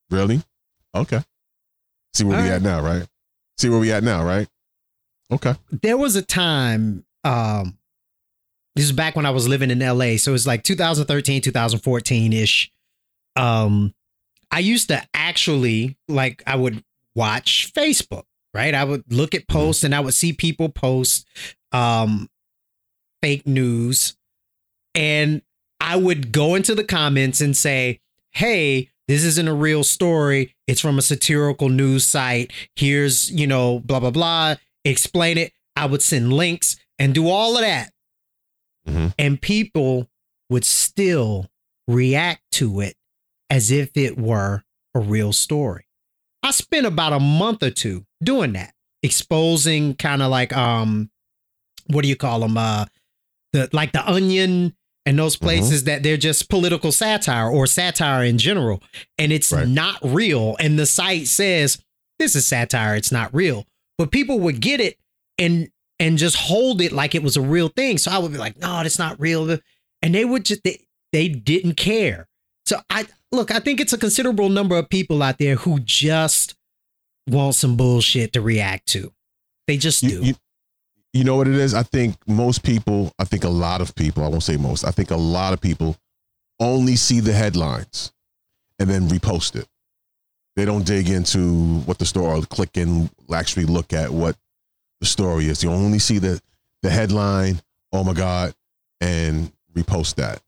Really? 0.09 0.41
Okay. 0.95 1.19
See 2.13 2.23
where 2.23 2.37
All 2.37 2.43
we 2.43 2.49
right. 2.49 2.55
at 2.55 2.61
now, 2.61 2.81
right? 2.81 3.05
See 3.57 3.69
where 3.69 3.79
we 3.79 3.91
at 3.91 4.03
now, 4.03 4.23
right? 4.23 4.47
Okay. 5.31 5.53
there 5.83 5.95
was 5.97 6.15
a 6.15 6.23
time 6.23 7.05
um 7.23 7.77
this 8.75 8.85
is 8.85 8.91
back 8.91 9.15
when 9.15 9.27
I 9.27 9.29
was 9.29 9.47
living 9.47 9.69
in 9.69 9.77
LA 9.79 10.15
so 10.17 10.33
it's 10.33 10.47
like 10.47 10.63
2013 10.63 11.41
2014ish 11.43 12.69
um 13.35 13.93
I 14.51 14.59
used 14.59 14.87
to 14.89 15.01
actually 15.13 15.97
like 16.07 16.43
I 16.47 16.55
would 16.55 16.83
watch 17.15 17.71
Facebook 17.75 18.23
right 18.53 18.73
I 18.73 18.83
would 18.83 19.03
look 19.11 19.35
at 19.35 19.47
posts 19.47 19.83
and 19.83 19.93
I 19.93 19.99
would 19.99 20.13
see 20.13 20.33
people 20.33 20.69
post 20.69 21.27
um 21.71 22.29
fake 23.21 23.45
news 23.45 24.15
and 24.95 25.41
I 25.81 25.95
would 25.95 26.31
go 26.31 26.55
into 26.55 26.75
the 26.75 26.83
comments 26.83 27.41
and 27.41 27.55
say 27.55 27.99
hey 28.31 28.89
this 29.07 29.23
isn't 29.23 29.47
a 29.47 29.53
real 29.53 29.83
story 29.83 30.55
it's 30.67 30.81
from 30.81 30.97
a 30.97 31.01
satirical 31.01 31.69
news 31.69 32.05
site 32.05 32.51
here's 32.75 33.29
you 33.31 33.47
know 33.47 33.79
blah 33.79 33.99
blah 33.99 34.11
blah 34.11 34.55
explain 34.85 35.37
it. 35.37 35.53
I 35.75 35.85
would 35.85 36.01
send 36.01 36.33
links 36.33 36.77
and 36.97 37.13
do 37.13 37.29
all 37.29 37.55
of 37.55 37.61
that. 37.61 37.93
Mhm. 38.87 39.13
And 39.17 39.41
people 39.41 40.09
would 40.49 40.65
still 40.65 41.49
react 41.87 42.43
to 42.53 42.81
it 42.81 42.95
as 43.49 43.71
if 43.71 43.95
it 43.95 44.17
were 44.17 44.63
a 44.95 44.99
real 44.99 45.33
story. 45.33 45.85
I 46.43 46.51
spent 46.51 46.85
about 46.85 47.13
a 47.13 47.19
month 47.19 47.63
or 47.63 47.69
two 47.71 48.05
doing 48.23 48.53
that, 48.53 48.73
exposing 49.03 49.95
kind 49.95 50.21
of 50.21 50.29
like 50.31 50.55
um 50.55 51.09
what 51.87 52.03
do 52.03 52.07
you 52.07 52.15
call 52.15 52.39
them 52.41 52.57
uh 52.57 52.85
the 53.53 53.69
like 53.73 53.91
the 53.91 54.07
onion 54.09 54.75
and 55.05 55.17
those 55.17 55.35
places 55.35 55.85
that 55.85 56.03
they're 56.03 56.17
just 56.17 56.49
political 56.49 56.91
satire 56.91 57.49
or 57.49 57.65
satire 57.65 58.23
in 58.23 58.37
general 58.37 58.81
and 59.17 59.31
it's 59.31 59.51
Right. 59.51 59.67
not 59.67 59.97
real 60.03 60.55
and 60.59 60.77
the 60.77 60.85
site 60.85 61.27
says 61.27 61.81
this 62.19 62.35
is 62.35 62.45
satire 62.47 62.95
it's 62.95 63.11
not 63.11 63.33
real. 63.33 63.65
But 63.97 64.11
people 64.11 64.39
would 64.41 64.61
get 64.61 64.79
it 64.79 64.97
and 65.37 65.69
and 65.99 66.17
just 66.17 66.37
hold 66.37 66.79
it 66.79 66.91
like 66.93 67.15
it 67.15 67.23
was 67.23 67.35
a 67.35 67.41
real 67.41 67.67
thing. 67.69 67.97
So 67.97 68.11
i 68.11 68.17
would 68.17 68.31
be 68.31 68.37
like 68.37 68.57
no 68.57 68.81
that's 68.83 68.99
not 68.99 69.19
real. 69.19 69.57
And 70.01 70.15
they 70.15 70.23
would 70.23 70.45
just 70.45 70.63
they, 70.63 70.85
they 71.11 71.27
didn't 71.27 71.75
care 71.75 72.27
so 72.69 72.79
i 72.89 73.05
look 73.31 73.51
i 73.51 73.59
think 73.59 73.79
it's 73.79 73.93
a 73.93 73.97
considerable 73.97 74.49
number 74.49 74.77
of 74.77 74.89
people 74.89 75.21
out 75.21 75.37
there 75.37 75.55
who 75.55 75.79
just 75.79 76.55
want 77.27 77.55
some 77.55 77.75
bullshit 77.75 78.33
to 78.33 78.41
react 78.41 78.87
to 78.87 79.11
they 79.67 79.77
just 79.77 80.01
do 80.01 80.07
you, 80.07 80.21
you, 80.21 80.33
you 81.13 81.23
know 81.23 81.35
what 81.35 81.47
it 81.47 81.55
is? 81.55 81.73
I 81.73 81.83
think 81.83 82.15
most 82.27 82.63
people, 82.63 83.11
I 83.17 83.23
think 83.23 83.43
a 83.43 83.49
lot 83.49 83.81
of 83.81 83.95
people, 83.95 84.23
I 84.23 84.27
won't 84.27 84.43
say 84.43 84.57
most, 84.57 84.85
I 84.85 84.91
think 84.91 85.11
a 85.11 85.17
lot 85.17 85.53
of 85.53 85.61
people 85.61 85.97
only 86.59 86.95
see 86.95 87.19
the 87.19 87.33
headlines 87.33 88.11
and 88.77 88.89
then 88.89 89.07
repost 89.07 89.55
it. 89.55 89.67
They 90.55 90.65
don't 90.65 90.85
dig 90.85 91.09
into 91.09 91.79
what 91.81 91.97
the 91.97 92.05
story 92.05 92.39
or 92.39 92.43
click 92.43 92.77
and 92.77 93.09
actually 93.33 93.65
look 93.65 93.93
at 93.93 94.11
what 94.11 94.35
the 94.99 95.07
story 95.07 95.47
is. 95.47 95.63
You 95.63 95.71
only 95.71 95.99
see 95.99 96.19
the 96.19 96.41
the 96.81 96.89
headline, 96.89 97.59
oh 97.91 98.03
my 98.03 98.13
God, 98.13 98.53
and 99.01 99.51
repost 99.73 100.15
that. 100.15 100.41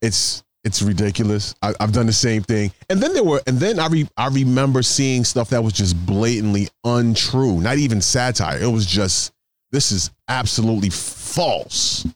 It's 0.00 0.42
it's 0.68 0.82
ridiculous. 0.82 1.54
I, 1.62 1.74
I've 1.80 1.92
done 1.92 2.06
the 2.06 2.12
same 2.12 2.42
thing, 2.42 2.70
and 2.88 3.02
then 3.02 3.14
there 3.14 3.24
were, 3.24 3.42
and 3.46 3.58
then 3.58 3.80
I 3.80 3.88
re, 3.88 4.08
I 4.16 4.28
remember 4.28 4.82
seeing 4.82 5.24
stuff 5.24 5.50
that 5.50 5.64
was 5.64 5.72
just 5.72 5.96
blatantly 6.06 6.68
untrue. 6.84 7.60
Not 7.60 7.78
even 7.78 8.00
satire. 8.00 8.58
It 8.62 8.68
was 8.68 8.86
just 8.86 9.32
this 9.72 9.90
is 9.90 10.10
absolutely 10.28 10.90
false. 10.90 12.06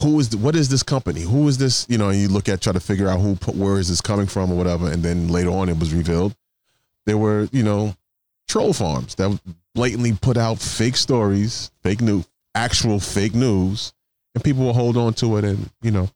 Who 0.00 0.18
is 0.18 0.28
the, 0.30 0.38
what 0.38 0.56
is 0.56 0.68
this 0.68 0.82
company? 0.82 1.22
Who 1.22 1.46
is 1.48 1.58
this? 1.58 1.86
You 1.88 1.98
know, 1.98 2.10
you 2.10 2.28
look 2.28 2.48
at 2.48 2.60
try 2.60 2.72
to 2.72 2.80
figure 2.80 3.08
out 3.08 3.20
who 3.20 3.34
where 3.52 3.78
is 3.78 3.88
this 3.88 4.00
coming 4.00 4.26
from 4.26 4.50
or 4.50 4.56
whatever, 4.56 4.90
and 4.90 5.02
then 5.02 5.28
later 5.28 5.50
on 5.50 5.68
it 5.68 5.78
was 5.78 5.92
revealed 5.92 6.34
there 7.06 7.18
were 7.18 7.48
you 7.52 7.62
know 7.62 7.94
troll 8.48 8.72
farms 8.72 9.14
that 9.16 9.40
blatantly 9.74 10.12
put 10.12 10.36
out 10.36 10.58
fake 10.58 10.96
stories, 10.96 11.70
fake 11.82 12.00
news, 12.00 12.26
actual 12.54 13.00
fake 13.00 13.34
news, 13.34 13.92
and 14.34 14.44
people 14.44 14.64
will 14.64 14.72
hold 14.72 14.96
on 14.96 15.14
to 15.14 15.36
it. 15.36 15.44
And 15.44 15.70
you 15.82 15.90
know, 15.90 16.08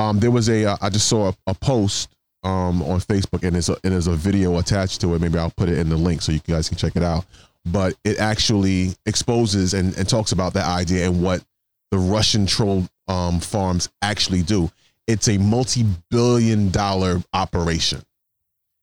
um, 0.00 0.18
there 0.18 0.30
was 0.30 0.48
a 0.48 0.64
uh, 0.64 0.76
I 0.80 0.88
just 0.88 1.08
saw 1.08 1.28
a, 1.28 1.34
a 1.46 1.54
post 1.54 2.10
um 2.42 2.82
on 2.82 3.00
Facebook, 3.00 3.42
and 3.44 3.54
there's 3.54 3.68
a 3.68 3.76
and 3.84 3.92
there's 3.92 4.06
a 4.06 4.16
video 4.16 4.58
attached 4.58 5.00
to 5.02 5.14
it. 5.14 5.20
Maybe 5.20 5.38
I'll 5.38 5.52
put 5.56 5.68
it 5.68 5.78
in 5.78 5.88
the 5.88 5.96
link 5.96 6.22
so 6.22 6.32
you 6.32 6.40
guys 6.40 6.68
can 6.68 6.78
check 6.78 6.96
it 6.96 7.02
out. 7.02 7.26
But 7.66 7.94
it 8.04 8.18
actually 8.18 8.94
exposes 9.04 9.74
and, 9.74 9.94
and 9.98 10.08
talks 10.08 10.32
about 10.32 10.54
that 10.54 10.66
idea 10.66 11.06
and 11.06 11.22
what 11.22 11.44
the 11.90 11.98
Russian 11.98 12.46
troll 12.46 12.86
um, 13.06 13.38
farms 13.38 13.90
actually 14.00 14.42
do. 14.42 14.70
It's 15.06 15.28
a 15.28 15.36
multi-billion 15.36 16.70
dollar 16.70 17.22
operation 17.34 18.02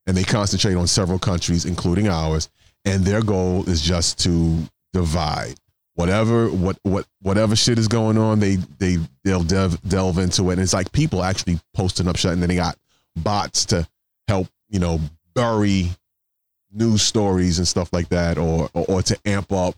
and 0.07 0.15
they 0.15 0.23
concentrate 0.23 0.75
on 0.75 0.87
several 0.87 1.19
countries, 1.19 1.65
including 1.65 2.07
ours. 2.07 2.49
And 2.85 3.03
their 3.03 3.21
goal 3.21 3.69
is 3.69 3.81
just 3.81 4.19
to 4.19 4.57
divide 4.93 5.55
whatever 5.97 6.47
what 6.49 6.77
what 6.83 7.05
whatever 7.21 7.55
shit 7.55 7.77
is 7.77 7.87
going 7.87 8.17
on. 8.17 8.39
They 8.39 8.55
they 8.79 8.97
they'll 9.23 9.43
delve 9.43 9.81
delve 9.81 10.19
into 10.19 10.49
it. 10.49 10.53
And 10.53 10.61
it's 10.61 10.73
like 10.73 10.91
people 10.93 11.23
actually 11.23 11.59
posting 11.73 12.07
up 12.07 12.15
shit, 12.15 12.31
and 12.31 12.41
then 12.41 12.49
they 12.49 12.55
got 12.55 12.77
bots 13.17 13.65
to 13.65 13.85
help 14.27 14.47
you 14.69 14.79
know 14.79 15.01
bury 15.35 15.89
news 16.71 17.01
stories 17.01 17.57
and 17.57 17.67
stuff 17.67 17.89
like 17.91 18.09
that, 18.09 18.37
or 18.37 18.69
or, 18.73 18.85
or 18.87 19.01
to 19.01 19.17
amp 19.25 19.51
up 19.51 19.75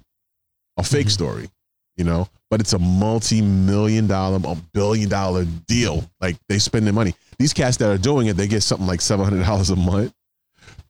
a 0.77 0.83
fake 0.83 1.07
mm-hmm. 1.07 1.09
story. 1.09 1.49
You 1.97 2.05
know, 2.05 2.29
but 2.49 2.61
it's 2.61 2.71
a 2.71 2.79
multi-million 2.79 4.07
dollar, 4.07 4.39
a 4.45 4.55
billion 4.73 5.09
dollar 5.09 5.45
deal. 5.67 6.09
Like 6.21 6.37
they 6.47 6.59
spend 6.59 6.85
their 6.85 6.93
money. 6.93 7.13
These 7.37 7.53
cats 7.53 7.77
that 7.77 7.89
are 7.89 7.97
doing 7.97 8.27
it, 8.27 8.37
they 8.37 8.47
get 8.47 8.63
something 8.63 8.87
like 8.87 9.01
seven 9.01 9.25
hundred 9.25 9.45
dollars 9.45 9.69
a 9.69 9.75
month 9.75 10.13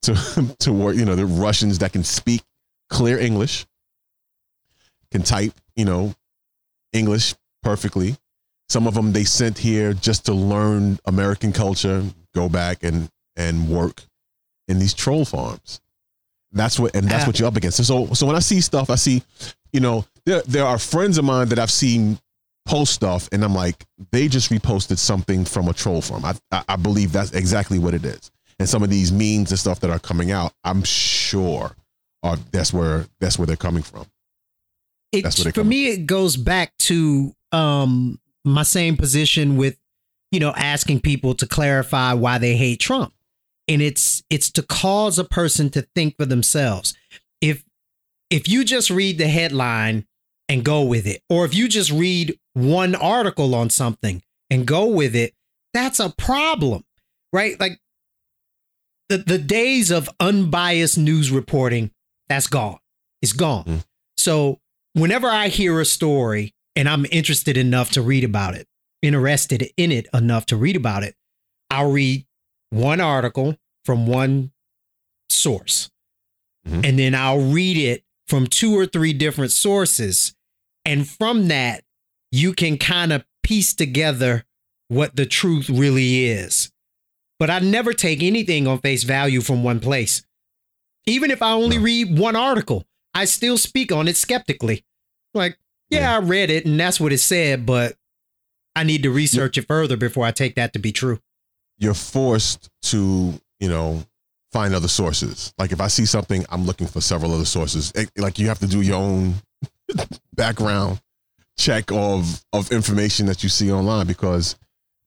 to 0.03 0.55
to 0.59 0.73
work. 0.73 0.95
You 0.95 1.05
know, 1.05 1.15
the 1.15 1.25
Russians 1.25 1.79
that 1.79 1.93
can 1.93 2.03
speak 2.03 2.41
clear 2.89 3.19
English, 3.19 3.65
can 5.11 5.23
type, 5.23 5.53
you 5.75 5.85
know, 5.85 6.13
English 6.93 7.35
perfectly. 7.63 8.15
Some 8.67 8.87
of 8.87 8.93
them 8.93 9.13
they 9.13 9.23
sent 9.23 9.57
here 9.57 9.93
just 9.93 10.25
to 10.25 10.33
learn 10.33 10.99
American 11.05 11.51
culture, 11.51 12.03
go 12.35 12.49
back 12.49 12.83
and 12.83 13.09
and 13.35 13.69
work 13.69 14.03
in 14.67 14.79
these 14.79 14.93
troll 14.93 15.25
farms. 15.25 15.81
That's 16.51 16.79
what 16.79 16.95
and 16.95 17.07
that's 17.07 17.27
what 17.27 17.39
you're 17.39 17.47
up 17.47 17.57
against. 17.57 17.83
So 17.83 18.07
so 18.13 18.25
when 18.25 18.35
I 18.35 18.39
see 18.39 18.61
stuff, 18.61 18.89
I 18.89 18.95
see, 18.95 19.23
you 19.73 19.79
know, 19.79 20.05
there 20.25 20.41
there 20.47 20.65
are 20.65 20.77
friends 20.77 21.17
of 21.17 21.25
mine 21.25 21.49
that 21.49 21.59
I've 21.59 21.71
seen 21.71 22.19
post 22.67 22.93
stuff 22.93 23.29
and 23.31 23.43
I'm 23.43 23.55
like, 23.55 23.85
they 24.11 24.27
just 24.27 24.51
reposted 24.51 24.97
something 24.99 25.45
from 25.45 25.67
a 25.67 25.73
troll 25.73 26.01
farm. 26.01 26.25
I 26.25 26.35
I, 26.51 26.63
I 26.69 26.75
believe 26.75 27.11
that's 27.11 27.31
exactly 27.31 27.79
what 27.79 27.93
it 27.93 28.05
is. 28.05 28.31
And 28.59 28.67
some 28.67 28.83
of 28.83 28.89
these 28.89 29.11
memes 29.11 29.51
and 29.51 29.59
stuff 29.59 29.79
that 29.79 29.89
are 29.89 29.99
coming 29.99 30.31
out, 30.31 30.53
I'm 30.63 30.83
sure 30.83 31.75
are 32.23 32.37
that's 32.51 32.73
where 32.73 33.05
that's 33.19 33.39
where 33.39 33.45
they're 33.47 33.55
coming 33.55 33.83
from. 33.83 34.05
It, 35.11 35.23
That's 35.23 35.37
what 35.37 35.45
they 35.45 35.51
for 35.51 35.63
me 35.63 35.87
it 35.87 36.05
goes 36.05 36.37
back 36.37 36.75
to 36.79 37.33
um 37.51 38.19
my 38.45 38.63
same 38.63 38.97
position 38.97 39.57
with 39.57 39.77
you 40.31 40.39
know 40.39 40.53
asking 40.55 41.01
people 41.01 41.33
to 41.35 41.47
clarify 41.47 42.13
why 42.13 42.37
they 42.37 42.55
hate 42.55 42.79
Trump. 42.79 43.13
And 43.67 43.81
it's 43.81 44.23
it's 44.29 44.51
to 44.51 44.63
cause 44.63 45.19
a 45.19 45.23
person 45.23 45.69
to 45.71 45.87
think 45.95 46.15
for 46.17 46.25
themselves. 46.25 46.95
If 47.41 47.63
if 48.29 48.47
you 48.47 48.63
just 48.63 48.89
read 48.89 49.17
the 49.17 49.27
headline 49.27 50.05
and 50.47 50.63
go 50.63 50.81
with 50.83 51.05
it 51.05 51.21
or 51.29 51.45
if 51.45 51.53
you 51.53 51.67
just 51.67 51.91
read 51.91 52.39
one 52.53 52.95
article 52.95 53.53
on 53.53 53.69
something 53.69 54.23
and 54.49 54.65
go 54.65 54.87
with 54.87 55.15
it 55.15 55.33
that's 55.73 55.99
a 55.99 56.09
problem 56.09 56.83
right? 57.33 57.59
Like 57.59 57.79
the 59.09 59.17
the 59.17 59.37
days 59.37 59.91
of 59.91 60.09
unbiased 60.19 60.97
news 60.97 61.31
reporting 61.31 61.91
that's 62.27 62.47
gone. 62.47 62.79
It's 63.21 63.33
gone. 63.33 63.65
Mm. 63.65 63.85
So 64.17 64.59
whenever 65.01 65.27
I 65.27 65.47
hear 65.49 65.79
a 65.79 65.85
story 65.85 66.53
and 66.75 66.87
I'm 66.87 67.05
interested 67.11 67.57
enough 67.57 67.91
to 67.91 68.01
read 68.01 68.23
about 68.23 68.55
it, 68.55 68.67
interested 69.01 69.69
in 69.77 69.91
it 69.91 70.07
enough 70.13 70.45
to 70.47 70.55
read 70.57 70.75
about 70.75 71.03
it, 71.03 71.15
I'll 71.69 71.91
read 71.91 72.25
one 72.69 72.99
article 73.01 73.57
from 73.85 74.07
one 74.07 74.51
source. 75.29 75.89
Mhm. 76.67 76.85
And 76.85 76.99
then 76.99 77.15
I'll 77.15 77.39
read 77.51 77.77
it 77.77 78.03
from 78.27 78.47
two 78.47 78.77
or 78.77 78.85
three 78.85 79.13
different 79.13 79.51
sources. 79.51 80.33
And 80.85 81.07
from 81.07 81.47
that, 81.47 81.83
you 82.31 82.53
can 82.53 82.77
kind 82.77 83.11
of 83.13 83.25
piece 83.43 83.73
together 83.73 84.45
what 84.87 85.15
the 85.15 85.25
truth 85.25 85.69
really 85.69 86.25
is. 86.25 86.71
But 87.37 87.49
I 87.49 87.59
never 87.59 87.93
take 87.93 88.21
anything 88.21 88.67
on 88.67 88.79
face 88.79 89.03
value 89.03 89.41
from 89.41 89.63
one 89.63 89.79
place. 89.79 90.23
Even 91.05 91.31
if 91.31 91.41
I 91.41 91.51
only 91.51 91.77
No. 91.77 91.83
read 91.83 92.17
one 92.17 92.35
article, 92.35 92.85
I 93.13 93.25
still 93.25 93.57
speak 93.57 93.91
on 93.91 94.07
it 94.07 94.17
skeptically. 94.17 94.83
Like, 95.33 95.57
yeah, 95.89 96.15
I 96.15 96.19
read 96.19 96.49
it 96.49 96.65
and 96.65 96.79
that's 96.79 96.99
what 96.99 97.11
it 97.11 97.19
said, 97.19 97.65
but 97.65 97.95
I 98.75 98.83
need 98.83 99.03
to 99.03 99.11
research 99.11 99.57
it 99.57 99.67
further 99.67 99.97
before 99.97 100.25
I 100.25 100.31
take 100.31 100.55
that 100.55 100.73
to 100.73 100.79
be 100.79 100.91
true. 100.91 101.19
You're 101.77 101.93
forced 101.93 102.69
to, 102.83 103.33
you 103.59 103.69
know, 103.69 104.03
find 104.51 104.73
other 104.73 104.87
sources. 104.87 105.53
Like 105.57 105.71
if 105.71 105.81
I 105.81 105.87
see 105.87 106.05
something, 106.05 106.45
I'm 106.49 106.65
looking 106.65 106.87
for 106.87 107.01
several 107.01 107.33
other 107.33 107.45
sources. 107.45 107.93
Like 108.17 108.39
you 108.39 108.47
have 108.47 108.59
to 108.59 108.67
do 108.67 108.81
your 108.81 108.97
own 108.97 109.35
background 110.33 111.01
check 111.57 111.91
of 111.91 112.41
of 112.53 112.71
information 112.71 113.25
that 113.25 113.43
you 113.43 113.49
see 113.49 113.69
online 113.69 114.07
because 114.07 114.55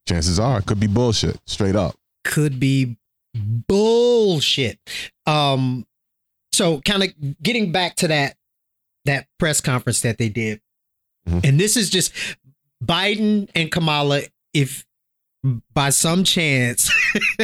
chances 0.07 0.39
are 0.39 0.59
it 0.59 0.67
could 0.67 0.79
be 0.79 0.87
bullshit 0.87 1.41
straight 1.47 1.75
up. 1.75 1.95
could 2.25 2.61
be 2.61 2.97
bullshit. 3.35 4.79
Um, 5.27 5.87
so 6.53 6.81
kind 6.83 7.03
of 7.03 7.43
getting 7.43 7.73
back 7.73 7.97
to 7.97 8.09
that 8.09 8.37
that 9.05 9.27
press 9.39 9.61
conference 9.61 10.01
that 10.01 10.19
they 10.19 10.29
did, 10.29 10.61
Mhm. 11.29 11.45
and 11.45 11.61
this 11.61 11.77
is 11.77 11.91
just 11.91 12.13
Biden 12.85 13.49
and 13.55 13.71
Kamala. 13.71 14.23
If 14.53 14.87
by 15.75 15.91
some 15.91 16.23
chance 16.25 16.91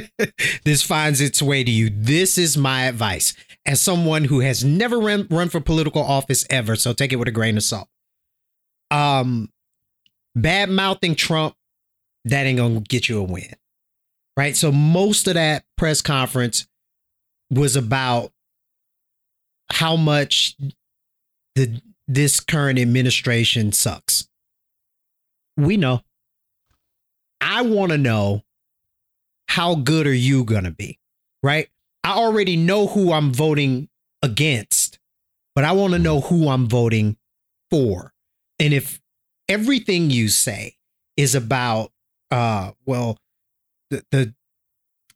this 0.65 0.83
finds 0.83 1.21
its 1.21 1.43
way 1.43 1.65
to 1.65 1.71
you, 1.71 1.91
this 1.91 2.39
is 2.39 2.57
my 2.57 2.85
advice 2.85 3.35
as 3.67 3.83
someone 3.83 4.25
who 4.25 4.41
has 4.41 4.63
never 4.63 4.99
run, 5.01 5.27
run 5.31 5.49
for 5.49 5.61
political 5.61 6.03
office 6.03 6.47
ever. 6.51 6.77
So 6.77 6.93
take 6.93 7.13
it 7.13 7.17
with 7.17 7.29
a 7.29 7.33
grain 7.33 7.57
of 7.57 7.63
salt. 7.65 7.89
Um, 8.91 9.53
bad 10.37 10.71
mouthing 10.71 11.15
Trump, 11.17 11.57
that 12.25 12.47
ain't 12.47 12.59
gonna 12.59 12.81
get 12.81 13.09
you 13.09 13.19
a 13.19 13.23
win 13.23 13.55
right? 14.39 14.57
So 14.57 14.71
most 14.71 15.27
of 15.27 15.35
that 15.35 15.65
press 15.77 16.01
conference 16.01 16.69
was 17.51 17.75
about 17.75 18.33
how 19.73 19.97
much 19.97 20.57
the 21.59 21.83
this 22.07 22.41
current 22.41 22.79
administration 22.79 23.73
sucks. 23.73 24.29
We 25.57 25.77
know. 25.77 26.01
I 27.41 27.63
want 27.63 27.93
to 27.93 27.99
know 27.99 28.43
how 29.49 29.75
good 29.75 30.07
are 30.07 30.15
you 30.15 30.45
going 30.45 30.65
to 30.65 30.71
be? 30.71 30.99
Right? 31.43 31.69
I 32.05 32.13
already 32.13 32.57
know 32.57 32.87
who 32.87 33.13
I'm 33.13 33.33
voting 33.33 33.89
against, 34.23 34.99
but 35.55 35.65
I 35.65 35.73
want 35.73 35.93
to 35.93 35.99
know 35.99 36.21
who 36.21 36.49
I'm 36.49 36.69
voting 36.69 37.17
for. 37.71 38.13
And 38.59 38.73
if 38.73 39.01
everything 39.49 40.11
you 40.11 40.29
say 40.29 40.77
is 41.17 41.35
about 41.35 41.91
uh 42.31 42.71
well 42.87 43.19
the, 43.91 44.05
the 44.11 44.35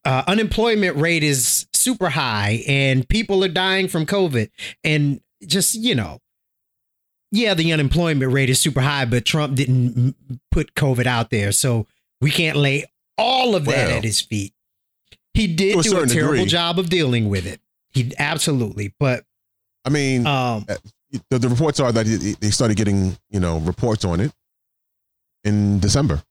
uh, 0.04 0.24
unemployment 0.26 0.96
rate 0.96 1.22
is 1.22 1.66
super 1.72 2.08
high 2.08 2.64
and 2.66 3.08
people 3.08 3.44
are 3.44 3.48
dying 3.48 3.86
from 3.86 4.06
COVID. 4.06 4.50
And 4.82 5.20
just, 5.46 5.74
you 5.74 5.94
know, 5.94 6.18
yeah, 7.32 7.54
the 7.54 7.72
unemployment 7.72 8.32
rate 8.32 8.48
is 8.50 8.60
super 8.60 8.80
high, 8.82 9.04
but 9.06 9.24
Trump 9.24 9.56
didn't 9.56 10.14
put 10.52 10.74
COVID 10.74 11.06
out 11.06 11.30
there. 11.30 11.50
So 11.50 11.86
we 12.20 12.30
can't 12.30 12.56
lay 12.56 12.84
all 13.18 13.56
of 13.56 13.64
that 13.64 13.88
Well, 13.88 13.96
at 13.98 14.04
his 14.04 14.20
feet. 14.20 14.52
He 15.34 15.46
did 15.48 15.78
a 15.78 15.82
do 15.82 15.98
a 16.00 16.06
terrible 16.06 16.34
degree. 16.34 16.44
job 16.46 16.78
of 16.78 16.88
dealing 16.90 17.28
with 17.28 17.46
it. 17.46 17.60
He 17.90 18.12
absolutely, 18.18 18.94
but 19.00 19.24
I 19.84 19.90
mean, 19.90 20.26
um, 20.26 20.64
the, 21.30 21.38
the 21.38 21.48
reports 21.48 21.80
are 21.80 21.90
that 21.92 22.06
he- 22.06 22.36
they 22.40 22.50
started 22.50 22.76
getting, 22.76 23.16
you 23.30 23.40
know, 23.40 23.58
reports 23.58 24.04
on 24.04 24.20
it 24.20 24.30
in 25.44 25.78
December. 25.80 26.22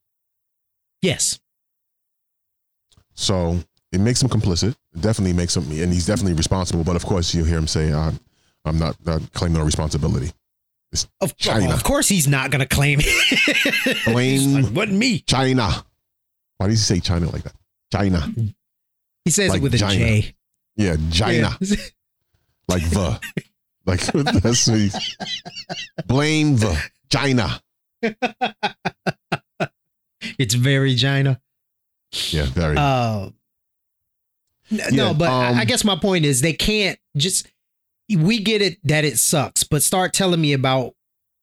yes, 1.01 1.39
So 3.13 3.59
it 3.91 3.99
makes 3.99 4.21
him 4.21 4.29
complicit. 4.29 4.75
It 4.93 5.01
definitely 5.01 5.33
makes 5.33 5.55
him, 5.57 5.63
and 5.71 5.91
he's 5.93 6.05
definitely 6.05 6.33
responsible. 6.33 6.83
But 6.83 6.95
of 6.95 7.05
course, 7.05 7.33
you'll 7.35 7.45
hear 7.45 7.57
him 7.57 7.67
say, 7.67 7.91
"I'm, 7.93 8.19
I'm 8.65 8.77
not, 8.79 8.95
not 9.05 9.21
claiming 9.33 9.57
no 9.57 9.65
responsibility." 9.65 10.31
Of, 11.21 11.37
China. 11.37 11.73
of 11.73 11.83
course 11.83 12.07
he's 12.09 12.27
not 12.27 12.51
going 12.51 12.59
to 12.59 12.67
claim 12.67 12.99
it. 13.01 13.97
Blame- 14.05 14.57
It's 14.57 14.67
like, 14.67 14.75
wasn't 14.75 14.97
me. 14.97 15.19
China. 15.19 15.69
Why 16.57 16.67
does 16.67 16.79
he 16.87 16.95
say 16.95 16.99
China 16.99 17.29
like 17.31 17.43
that? 17.43 17.53
China. 17.91 18.27
He 19.25 19.31
says 19.31 19.49
Like 19.49 19.59
it 19.59 19.63
with 19.63 19.73
a 19.75 19.77
China. 19.77 19.93
J. 19.95 20.35
Yeah, 20.75 20.95
China. 21.11 21.57
Yeah. 21.61 21.75
Like 22.67 22.89
the. 22.89 23.19
Like 23.83 23.99
that's 24.13 24.67
me. 24.67 24.91
blame 26.05 26.55
the 26.57 26.79
China. 27.09 27.59
it's 30.37 30.53
very 30.53 30.95
China. 30.95 31.41
Yeah, 32.29 32.45
very. 32.45 32.77
Uh, 32.77 33.25
n- 33.25 33.33
Yeah, 34.69 34.89
no, 34.91 35.13
but 35.15 35.29
um, 35.29 35.57
I 35.57 35.65
guess 35.65 35.83
my 35.83 35.95
point 35.95 36.25
is 36.25 36.41
they 36.41 36.53
can't 36.53 36.99
just. 37.17 37.47
We 38.17 38.39
get 38.39 38.61
it 38.61 38.77
that 38.83 39.05
it 39.05 39.17
sucks, 39.17 39.63
but 39.63 39.81
start 39.83 40.13
telling 40.13 40.41
me 40.41 40.53
about 40.53 40.95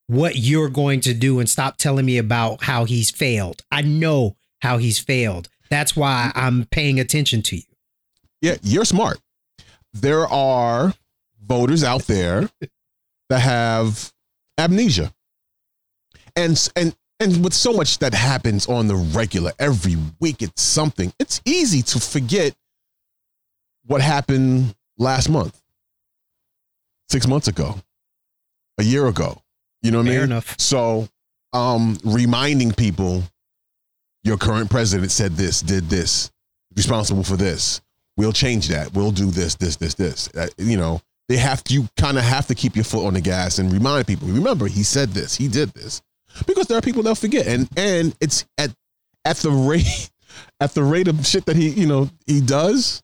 what 0.06 0.36
you're 0.36 0.68
going 0.70 1.00
to 1.00 1.14
do 1.14 1.38
and 1.38 1.48
stop 1.48 1.76
telling 1.76 2.06
me 2.06 2.18
about 2.18 2.62
how 2.64 2.84
he's 2.84 3.10
failed. 3.10 3.62
I 3.70 3.82
know 3.82 4.36
how 4.60 4.78
he's 4.78 4.98
failed. 4.98 5.48
That's 5.70 5.94
why 5.94 6.32
I'm 6.34 6.64
paying 6.66 6.98
attention 6.98 7.42
to 7.42 7.56
you. 7.56 7.62
yeah, 8.40 8.56
you're 8.62 8.84
smart. 8.86 9.18
There 9.92 10.26
are 10.26 10.94
voters 11.46 11.84
out 11.84 12.02
there 12.02 12.48
that 13.28 13.40
have 13.40 14.12
amnesia, 14.58 15.12
and 16.36 16.68
and 16.76 16.94
and 17.20 17.42
with 17.44 17.52
so 17.52 17.72
much 17.72 17.98
that 17.98 18.14
happens 18.14 18.66
on 18.66 18.86
the 18.86 18.94
regular 18.94 19.52
every 19.58 19.96
week, 20.20 20.40
it's 20.42 20.62
something. 20.62 21.12
It's 21.18 21.40
easy 21.44 21.82
to 21.82 22.00
forget 22.00 22.54
what 23.86 24.00
happened 24.00 24.74
last 24.98 25.28
month, 25.28 25.60
six 27.08 27.26
months 27.26 27.48
ago, 27.48 27.76
a 28.78 28.82
year 28.82 29.06
ago. 29.06 29.40
You 29.82 29.90
know 29.90 29.98
what 29.98 30.08
I 30.08 30.10
mean? 30.10 30.20
enough. 30.20 30.58
So, 30.58 31.08
um, 31.52 31.98
reminding 32.04 32.72
people 32.72 33.22
your 34.24 34.36
current 34.36 34.70
president 34.70 35.10
said 35.10 35.32
this, 35.32 35.60
did 35.60 35.84
this, 35.88 36.30
responsible 36.76 37.22
for 37.22 37.36
this. 37.36 37.80
We'll 38.16 38.32
change 38.32 38.68
that. 38.68 38.92
We'll 38.92 39.12
do 39.12 39.30
this, 39.30 39.54
this, 39.54 39.76
this, 39.76 39.94
this. 39.94 40.28
That, 40.28 40.52
you 40.58 40.76
know, 40.76 41.00
they 41.28 41.36
have 41.36 41.62
to, 41.64 41.74
you 41.74 41.88
kind 41.96 42.18
of 42.18 42.24
have 42.24 42.46
to 42.48 42.54
keep 42.54 42.74
your 42.74 42.84
foot 42.84 43.06
on 43.06 43.14
the 43.14 43.20
gas 43.20 43.58
and 43.58 43.72
remind 43.72 44.06
people. 44.06 44.28
Remember, 44.28 44.66
he 44.66 44.82
said 44.82 45.10
this, 45.10 45.36
he 45.36 45.46
did 45.46 45.70
this, 45.70 46.02
because 46.46 46.66
there 46.66 46.78
are 46.78 46.82
people 46.82 47.02
that'll 47.02 47.14
forget, 47.14 47.46
and 47.46 47.68
and 47.76 48.14
it's 48.20 48.44
at 48.56 48.70
at 49.24 49.36
the 49.38 49.50
rate 49.50 50.10
at 50.60 50.72
the 50.74 50.82
rate 50.82 51.08
of 51.08 51.26
shit 51.26 51.44
that 51.46 51.56
he 51.56 51.68
you 51.70 51.86
know 51.86 52.08
he 52.26 52.40
does. 52.40 53.02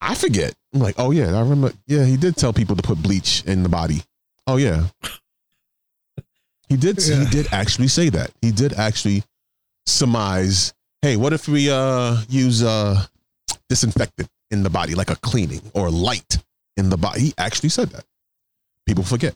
I 0.00 0.14
forget. 0.14 0.54
I'm 0.72 0.80
like, 0.80 0.94
oh 0.98 1.10
yeah, 1.10 1.36
I 1.36 1.40
remember. 1.40 1.72
Yeah, 1.86 2.04
he 2.04 2.16
did 2.16 2.36
tell 2.36 2.52
people 2.52 2.76
to 2.76 2.82
put 2.82 3.02
bleach 3.02 3.42
in 3.44 3.62
the 3.62 3.68
body. 3.68 4.02
Oh 4.46 4.56
yeah, 4.56 4.86
he 6.68 6.76
did. 6.76 7.02
He 7.08 7.24
did 7.26 7.48
actually 7.52 7.88
say 7.88 8.08
that. 8.10 8.30
He 8.40 8.52
did 8.52 8.74
actually 8.74 9.24
surmise. 9.86 10.72
Hey, 11.02 11.16
what 11.16 11.32
if 11.32 11.48
we 11.48 11.70
uh 11.70 12.22
use 12.28 12.62
uh 12.62 13.04
disinfectant 13.68 14.28
in 14.50 14.62
the 14.62 14.70
body, 14.70 14.94
like 14.94 15.10
a 15.10 15.16
cleaning 15.16 15.62
or 15.74 15.90
light 15.90 16.38
in 16.76 16.90
the 16.90 16.96
body? 16.96 17.20
He 17.20 17.34
actually 17.38 17.70
said 17.70 17.90
that. 17.90 18.04
People 18.86 19.04
forget. 19.04 19.34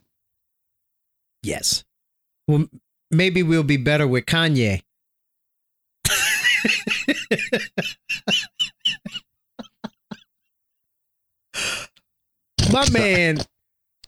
Yes. 1.43 1.85
Well, 2.47 2.67
maybe 3.11 3.43
we'll 3.43 3.65
be 3.65 3.77
better 3.77 4.07
with 4.07 4.27
Kanye. 4.27 4.83
my 12.73 12.89
man, 12.93 13.39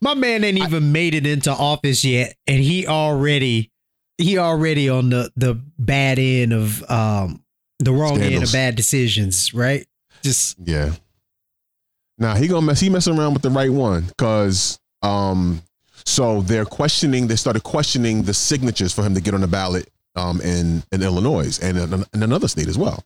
my 0.01 0.15
man 0.15 0.45
ain't 0.45 0.59
even 0.59 0.93
made 0.93 1.15
it 1.15 1.27
into 1.27 1.51
office 1.51 2.05
yet, 2.05 2.35
and 2.47 2.61
he 2.61 2.87
already, 2.87 3.71
he 4.19 4.39
already 4.39 4.89
on 4.89 5.11
the 5.11 5.31
the 5.37 5.55
bad 5.79 6.19
end 6.19 6.53
of 6.53 6.89
um 6.91 7.43
the 7.79 7.93
wrong 7.93 8.21
end 8.21 8.43
of 8.43 8.53
bad 8.53 8.77
decisions, 8.77 9.53
right? 9.55 9.87
Just 10.23 10.57
Yeah. 10.65 10.93
Now 12.19 12.35
he 12.37 12.49
gonna 12.49 12.67
mess. 12.67 12.81
He 12.81 12.89
messing 12.89 13.19
around 13.19 13.35
with 13.35 13.43
the 13.43 13.51
right 13.51 13.71
one 13.71 14.03
because 14.03 14.79
um. 15.03 15.63
So 16.07 16.43
they're 16.43 16.67
questioning. 16.67 17.29
They 17.29 17.37
started 17.37 17.63
questioning 17.63 18.25
the 18.25 18.35
signatures 18.35 18.93
for 18.93 19.03
him 19.03 19.15
to 19.15 19.23
get 19.23 19.33
on 19.33 19.41
the 19.41 19.47
ballot 19.47 19.89
um 20.17 20.41
in 20.43 20.83
in 20.93 21.03
Illinois 21.03 21.59
and 21.61 21.79
in, 21.79 22.05
in 22.13 22.23
another 22.23 22.47
state 22.49 22.69
as 22.69 22.79
well. 22.79 23.03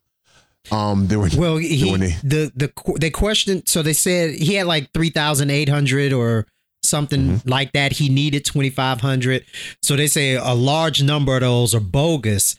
Um, 0.71 1.07
they 1.07 1.17
were 1.17 1.29
Well, 1.37 1.57
he 1.57 1.89
it. 1.91 2.21
the 2.23 2.53
the 2.55 2.73
they 3.01 3.11
questioned. 3.11 3.69
So 3.69 3.83
they 3.83 3.93
said 3.95 4.35
he 4.35 4.55
had 4.55 4.67
like 4.67 4.93
three 4.93 5.11
thousand 5.11 5.51
eight 5.51 5.69
hundred 5.69 6.13
or 6.13 6.47
something 6.83 7.21
Mm-hmm. 7.39 7.49
like 7.49 7.73
that. 7.73 7.93
He 7.93 8.09
needed 8.09 8.45
2,500. 8.45 9.45
So 9.83 9.97
they 9.97 10.07
say 10.07 10.35
a 10.37 10.55
large 10.55 11.03
number 11.03 11.35
of 11.35 11.41
those 11.41 11.75
are 11.75 11.81
bogus. 11.81 12.57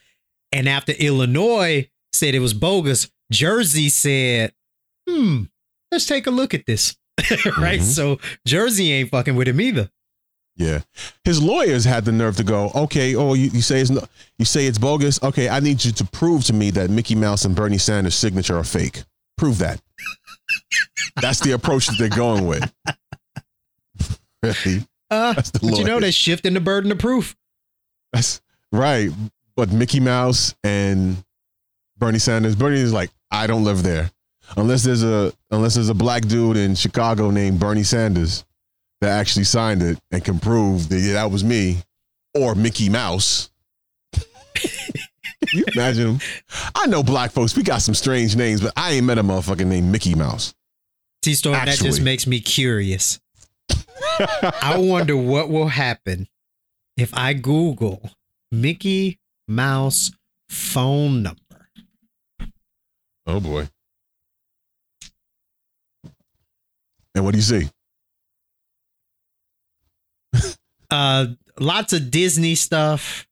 And 0.51 0.67
after 0.67 0.91
Illinois 0.93 1.89
said 2.13 2.35
it 2.35 2.39
was 2.39 2.53
bogus, 2.53 3.09
Jersey 3.31 3.89
said, 3.89 4.53
hmm, 5.07 5.43
let's 5.91 6.05
take 6.05 6.27
a 6.27 6.31
look 6.31 6.53
at 6.53 6.65
this. 6.65 6.95
right? 7.57 7.79
Mhm. 7.79 7.83
So 7.83 8.19
Jersey 8.45 8.91
ain't 8.91 9.09
fucking 9.11 9.35
with 9.35 9.47
him 9.47 9.61
either. 9.61 9.89
Yeah, 10.59 10.81
his 11.23 11.41
lawyers 11.41 11.85
had 11.85 12.03
the 12.03 12.11
nerve 12.11 12.35
to 12.35 12.43
go, 12.43 12.69
okay, 12.75 13.15
oh, 13.15 13.33
you, 13.33 13.49
you 13.49 13.61
say 13.61 13.79
it's 13.79 13.89
no, 13.89 14.03
you 14.37 14.43
say 14.43 14.67
it's 14.67 14.77
bogus. 14.77 15.17
Okay, 15.23 15.47
I 15.47 15.61
need 15.61 15.83
you 15.85 15.93
to 15.93 16.03
prove 16.05 16.43
to 16.45 16.53
me 16.53 16.69
that 16.71 16.89
Mickey 16.89 17.15
Mouse 17.15 17.45
and 17.45 17.55
Bernie 17.55 17.77
Sanders' 17.77 18.15
signature 18.15 18.57
are 18.57 18.65
fake. 18.65 19.03
Prove 19.37 19.57
that. 19.59 19.81
That's 21.21 21.39
the 21.39 21.53
approach 21.53 21.87
that 21.87 21.95
they're 21.97 22.09
going 22.09 22.45
with. 22.45 22.71
Really? 24.41 24.85
Uh, 25.09 25.33
That's 25.33 25.51
the 25.51 25.59
but 25.59 25.77
you 25.79 25.83
know, 25.83 25.99
they're 25.99 26.11
shifting 26.13 26.53
the 26.53 26.61
burden 26.61 26.91
of 26.93 26.97
proof. 26.99 27.35
That's 28.13 28.41
right. 28.71 29.09
But 29.57 29.71
Mickey 29.71 29.99
Mouse 29.99 30.55
and 30.63 31.21
Bernie 31.97 32.19
Sanders, 32.19 32.55
Bernie 32.55 32.79
is 32.79 32.93
like, 32.93 33.09
I 33.31 33.47
don't 33.47 33.65
live 33.65 33.83
there. 33.83 34.11
Unless 34.55 34.83
there's 34.83 35.03
a 35.03 35.33
unless 35.51 35.75
there's 35.75 35.89
a 35.89 35.93
black 35.93 36.25
dude 36.25 36.57
in 36.57 36.73
Chicago 36.73 37.29
named 37.29 37.59
Bernie 37.59 37.83
Sanders 37.83 38.45
that 39.01 39.09
actually 39.09 39.45
signed 39.45 39.81
it 39.81 39.97
and 40.11 40.23
can 40.23 40.39
prove 40.39 40.89
that 40.89 40.99
yeah, 40.99 41.13
that 41.13 41.31
was 41.31 41.43
me 41.43 41.77
or 42.35 42.55
Mickey 42.55 42.89
Mouse. 42.89 43.49
you 45.53 45.63
imagine 45.73 46.15
him? 46.15 46.19
I 46.75 46.87
know 46.87 47.03
black 47.03 47.31
folks, 47.31 47.55
we 47.55 47.63
got 47.63 47.81
some 47.81 47.95
strange 47.95 48.35
names, 48.35 48.61
but 48.61 48.73
I 48.75 48.93
ain't 48.93 49.05
met 49.05 49.17
a 49.17 49.23
motherfucker 49.23 49.65
named 49.65 49.91
Mickey 49.91 50.15
Mouse. 50.15 50.53
T 51.21 51.33
Storm, 51.33 51.53
that 51.53 51.77
just 51.77 52.01
makes 52.01 52.27
me 52.27 52.39
curious. 52.39 53.19
I 54.19 54.77
wonder 54.77 55.15
what 55.15 55.49
will 55.49 55.67
happen 55.67 56.27
if 56.97 57.13
I 57.13 57.33
Google 57.33 58.09
Mickey 58.51 59.19
Mouse 59.47 60.11
phone 60.49 61.23
number. 61.23 61.39
Oh 63.27 63.39
boy. 63.39 63.69
And 67.15 67.25
what 67.25 67.31
do 67.31 67.37
you 67.37 67.43
see? 67.43 67.69
Uh, 70.91 71.27
lots 71.59 71.93
of 71.93 72.09
Disney 72.09 72.55
stuff. 72.55 73.27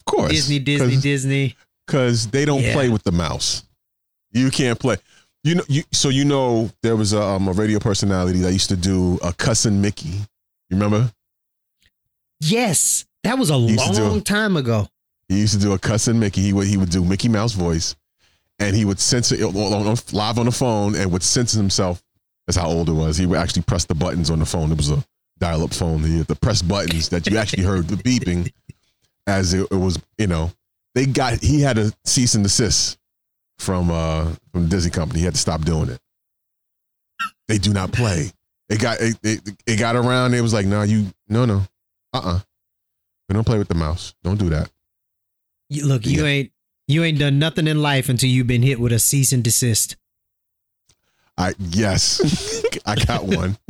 Of 0.00 0.04
course. 0.04 0.32
Disney, 0.32 0.58
Disney, 0.58 0.94
'cause- 0.94 1.02
Disney. 1.02 1.56
because 1.86 2.26
they 2.26 2.44
don't 2.44 2.62
Yeah. 2.62 2.72
play 2.72 2.88
with 2.88 3.04
the 3.04 3.12
mouse. 3.12 3.62
You 4.32 4.50
can't 4.50 4.78
play. 4.80 4.96
You 5.44 5.54
know, 5.56 5.64
you 5.68 5.84
so 5.92 6.08
you 6.08 6.24
know 6.24 6.70
there 6.82 6.96
was 6.96 7.12
a, 7.12 7.22
um, 7.22 7.46
a 7.46 7.52
radio 7.52 7.78
personality 7.78 8.40
that 8.40 8.52
used 8.52 8.68
to 8.70 8.76
do 8.76 9.16
a 9.22 9.32
cussing 9.32 9.80
Mickey. 9.80 10.08
You 10.08 10.26
remember? 10.76 11.12
Yes, 12.40 13.04
that 13.24 13.38
was 13.38 13.50
a 13.50 13.54
to 13.54 13.92
do 13.94 14.02
long 14.04 14.22
time 14.22 14.56
ago. 14.56 14.88
He 15.28 15.38
used 15.40 15.54
to 15.54 15.60
do 15.60 15.72
a 15.72 15.78
cussing 15.78 16.18
Mickey. 16.18 16.40
He 16.42 16.52
would 16.52 16.66
he 16.66 16.76
would 16.76 16.90
do 16.90 17.04
Mickey 17.04 17.28
Mouse 17.28 17.52
voice, 17.52 17.94
and 18.58 18.74
he 18.76 18.84
would 18.84 19.00
censor 19.00 19.34
it 19.34 19.42
on, 19.42 19.96
live 20.12 20.38
on 20.38 20.46
the 20.46 20.52
phone 20.52 20.94
and 20.94 21.12
would 21.12 21.22
censor 21.22 21.58
himself. 21.58 22.02
That's 22.46 22.56
how 22.56 22.68
old 22.68 22.88
it 22.88 22.92
was. 22.92 23.16
He 23.16 23.26
would 23.26 23.38
actually 23.38 23.62
press 23.62 23.84
the 23.84 23.94
buttons 23.94 24.30
on 24.30 24.38
the 24.40 24.46
phone. 24.46 24.70
It 24.72 24.76
was 24.78 24.90
a 24.90 25.04
dial-up 25.38 25.72
phone. 25.72 26.02
He 26.02 26.18
had 26.18 26.28
to 26.28 26.34
press 26.34 26.62
buttons 26.62 27.08
that 27.10 27.28
you 27.28 27.36
actually 27.36 27.64
heard 27.64 27.88
the 27.88 27.96
beeping 27.96 28.50
as 29.26 29.54
it, 29.54 29.66
it 29.70 29.76
was. 29.76 29.98
You 30.18 30.26
know, 30.26 30.50
they 30.94 31.06
got. 31.06 31.42
He 31.42 31.60
had 31.60 31.78
a 31.78 31.92
cease 32.04 32.34
and 32.34 32.44
desist 32.44 32.98
from 33.58 33.90
uh 33.90 34.32
from 34.52 34.64
the 34.64 34.68
Disney 34.68 34.90
company. 34.90 35.20
He 35.20 35.24
had 35.24 35.34
to 35.34 35.40
stop 35.40 35.62
doing 35.62 35.88
it. 35.90 36.00
They 37.48 37.58
do 37.58 37.72
not 37.72 37.92
play. 37.92 38.30
It 38.68 38.80
got 38.80 39.00
it, 39.00 39.16
it, 39.22 39.40
it 39.66 39.78
got 39.78 39.96
around. 39.96 40.34
It 40.34 40.42
was 40.42 40.52
like, 40.52 40.66
no, 40.66 40.82
you 40.82 41.06
no 41.28 41.44
no, 41.44 41.62
uh 42.12 42.20
uh 42.22 42.40
We 43.28 43.34
don't 43.34 43.44
play 43.44 43.58
with 43.58 43.68
the 43.68 43.74
mouse. 43.74 44.14
Don't 44.22 44.38
do 44.38 44.50
that. 44.50 44.70
You, 45.70 45.86
look, 45.86 46.06
you 46.06 46.24
ain't 46.24 46.52
you 46.86 47.04
ain't 47.04 47.18
done 47.18 47.38
nothing 47.38 47.66
in 47.66 47.82
life 47.82 48.08
until 48.08 48.30
you've 48.30 48.46
been 48.46 48.62
hit 48.62 48.80
with 48.80 48.92
a 48.92 48.98
cease 48.98 49.32
and 49.32 49.42
desist. 49.42 49.96
I 51.36 51.54
yes, 51.58 52.64
I 52.86 52.96
got 52.96 53.24
one. 53.24 53.56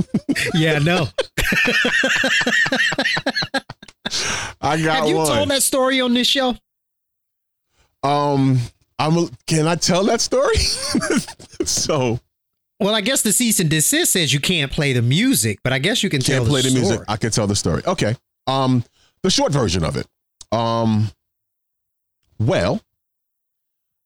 Yeah, 0.55 0.79
know. 0.79 1.09
I 4.61 4.81
got 4.83 4.97
Have 5.01 5.09
you 5.09 5.17
one. 5.17 5.27
told 5.27 5.49
that 5.51 5.63
story 5.63 6.01
on 6.01 6.15
this 6.15 6.27
show? 6.27 6.57
um, 8.03 8.59
I'm. 8.99 9.17
A, 9.17 9.29
can 9.47 9.67
I 9.67 9.75
tell 9.77 10.05
that 10.05 10.21
story? 10.21 10.57
so 11.65 12.19
Well, 12.81 12.95
I 12.95 13.01
guess 13.01 13.23
the 13.23 13.33
cease 13.33 13.61
and 13.61 13.69
desist 13.71 14.13
says 14.13 14.33
you 14.33 14.41
can't 14.41 14.71
play 14.73 14.93
the 14.93 15.03
music, 15.03 15.59
but 15.63 15.73
I 15.73 15.79
guess 15.79 16.03
you 16.03 16.11
can 16.11 16.21
tell 16.21 16.39
can't 16.41 16.49
play 16.49 16.63
the 16.63 16.71
story. 16.71 16.83
music. 16.83 17.01
I 17.09 17.17
can 17.17 17.31
tell 17.31 17.47
the 17.47 17.57
story. 17.57 17.83
Okay. 17.87 18.17
Um, 18.47 18.85
the 19.23 19.31
short 19.31 19.53
version 19.53 19.85
of 19.85 19.97
it. 19.97 20.07
Um, 20.53 21.09
well, 22.39 22.81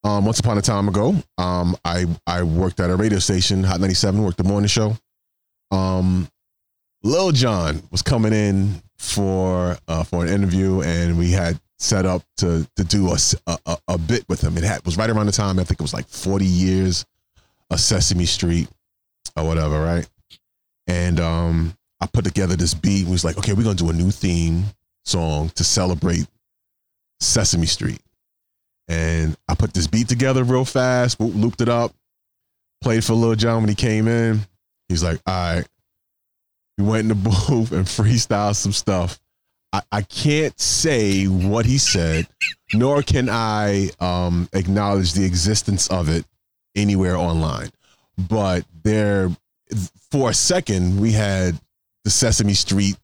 um, 0.04 0.24
once 0.26 0.40
upon 0.40 0.58
a 0.58 0.62
time 0.62 0.88
ago, 0.88 1.14
um, 1.38 1.76
I 1.84 2.06
I 2.26 2.42
worked 2.42 2.80
at 2.80 2.90
a 2.90 2.96
radio 2.96 3.18
station, 3.20 3.62
Hot 3.64 3.78
97, 3.80 4.22
worked 4.22 4.38
the 4.38 4.44
morning 4.44 4.68
show. 4.68 4.96
Um, 5.70 6.28
Lil 7.02 7.32
Jon 7.32 7.82
was 7.90 8.02
coming 8.02 8.32
in 8.32 8.82
for 8.96 9.76
uh, 9.88 10.04
for 10.04 10.24
an 10.24 10.32
interview, 10.32 10.82
and 10.82 11.18
we 11.18 11.32
had 11.32 11.60
set 11.78 12.06
up 12.06 12.22
to 12.36 12.66
to 12.76 12.84
do 12.84 13.12
a 13.12 13.78
a 13.88 13.98
bit 13.98 14.24
with 14.28 14.40
him. 14.40 14.56
It 14.56 14.64
had 14.64 14.84
was 14.84 14.96
right 14.96 15.10
around 15.10 15.26
the 15.26 15.32
time 15.32 15.58
I 15.58 15.64
think 15.64 15.80
it 15.80 15.82
was 15.82 15.94
like 15.94 16.06
40 16.06 16.44
years 16.44 17.04
of 17.70 17.80
Sesame 17.80 18.26
Street 18.26 18.68
or 19.36 19.44
whatever, 19.44 19.80
right? 19.80 20.08
And 20.86 21.18
um, 21.20 21.76
I 22.00 22.06
put 22.06 22.24
together 22.24 22.54
this 22.56 22.74
beat. 22.74 23.06
We 23.06 23.12
was 23.12 23.24
like, 23.24 23.38
okay, 23.38 23.52
we're 23.52 23.64
gonna 23.64 23.74
do 23.74 23.90
a 23.90 23.94
new 23.94 24.10
theme 24.10 24.64
song 25.04 25.50
to 25.56 25.64
celebrate 25.64 26.26
Sesame 27.20 27.66
Street. 27.66 28.00
And 28.88 29.36
I 29.48 29.54
put 29.54 29.74
this 29.74 29.86
beat 29.86 30.08
together 30.08 30.44
real 30.44 30.64
fast, 30.64 31.20
looped 31.20 31.60
it 31.60 31.68
up, 31.68 31.92
played 32.80 33.04
for 33.04 33.14
Lil 33.14 33.34
Jon 33.34 33.62
when 33.62 33.68
he 33.68 33.74
came 33.74 34.06
in. 34.06 34.40
He's 34.88 35.02
like, 35.02 35.20
all 35.26 35.54
right. 35.54 35.66
We 36.78 36.84
went 36.84 37.02
in 37.02 37.08
the 37.08 37.14
booth 37.48 37.72
and 37.72 37.86
freestyled 37.86 38.56
some 38.56 38.72
stuff. 38.72 39.20
I, 39.72 39.82
I 39.90 40.02
can't 40.02 40.58
say 40.60 41.24
what 41.24 41.64
he 41.66 41.78
said, 41.78 42.26
nor 42.74 43.02
can 43.02 43.28
I 43.30 43.90
um, 44.00 44.48
acknowledge 44.52 45.14
the 45.14 45.24
existence 45.24 45.88
of 45.88 46.08
it 46.08 46.24
anywhere 46.74 47.16
online. 47.16 47.70
But 48.18 48.64
there, 48.82 49.30
for 50.10 50.30
a 50.30 50.34
second, 50.34 51.00
we 51.00 51.12
had 51.12 51.58
the 52.04 52.10
Sesame 52.10 52.54
Street 52.54 52.96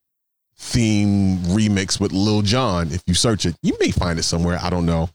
theme 0.57 1.39
remix 1.39 2.01
with 2.01 2.13
Lil 2.13 2.43
Jon. 2.43 2.89
If 2.91 3.03
you 3.07 3.15
search 3.15 3.47
it, 3.47 3.57
you 3.63 3.77
may 3.81 3.91
find 3.91 4.19
it 4.19 4.25
somewhere. 4.25 4.59
I 4.61 4.71
don't 4.71 4.87
know. 4.87 5.09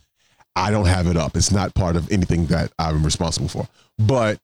I 0.56 0.72
don't 0.72 0.86
have 0.86 1.08
it 1.08 1.18
up. 1.18 1.36
It's 1.36 1.52
not 1.52 1.74
part 1.74 1.96
of 1.96 2.12
anything 2.12 2.46
that 2.48 2.72
I'm 2.80 3.04
responsible 3.04 3.48
for. 3.48 3.68
But 3.98 4.40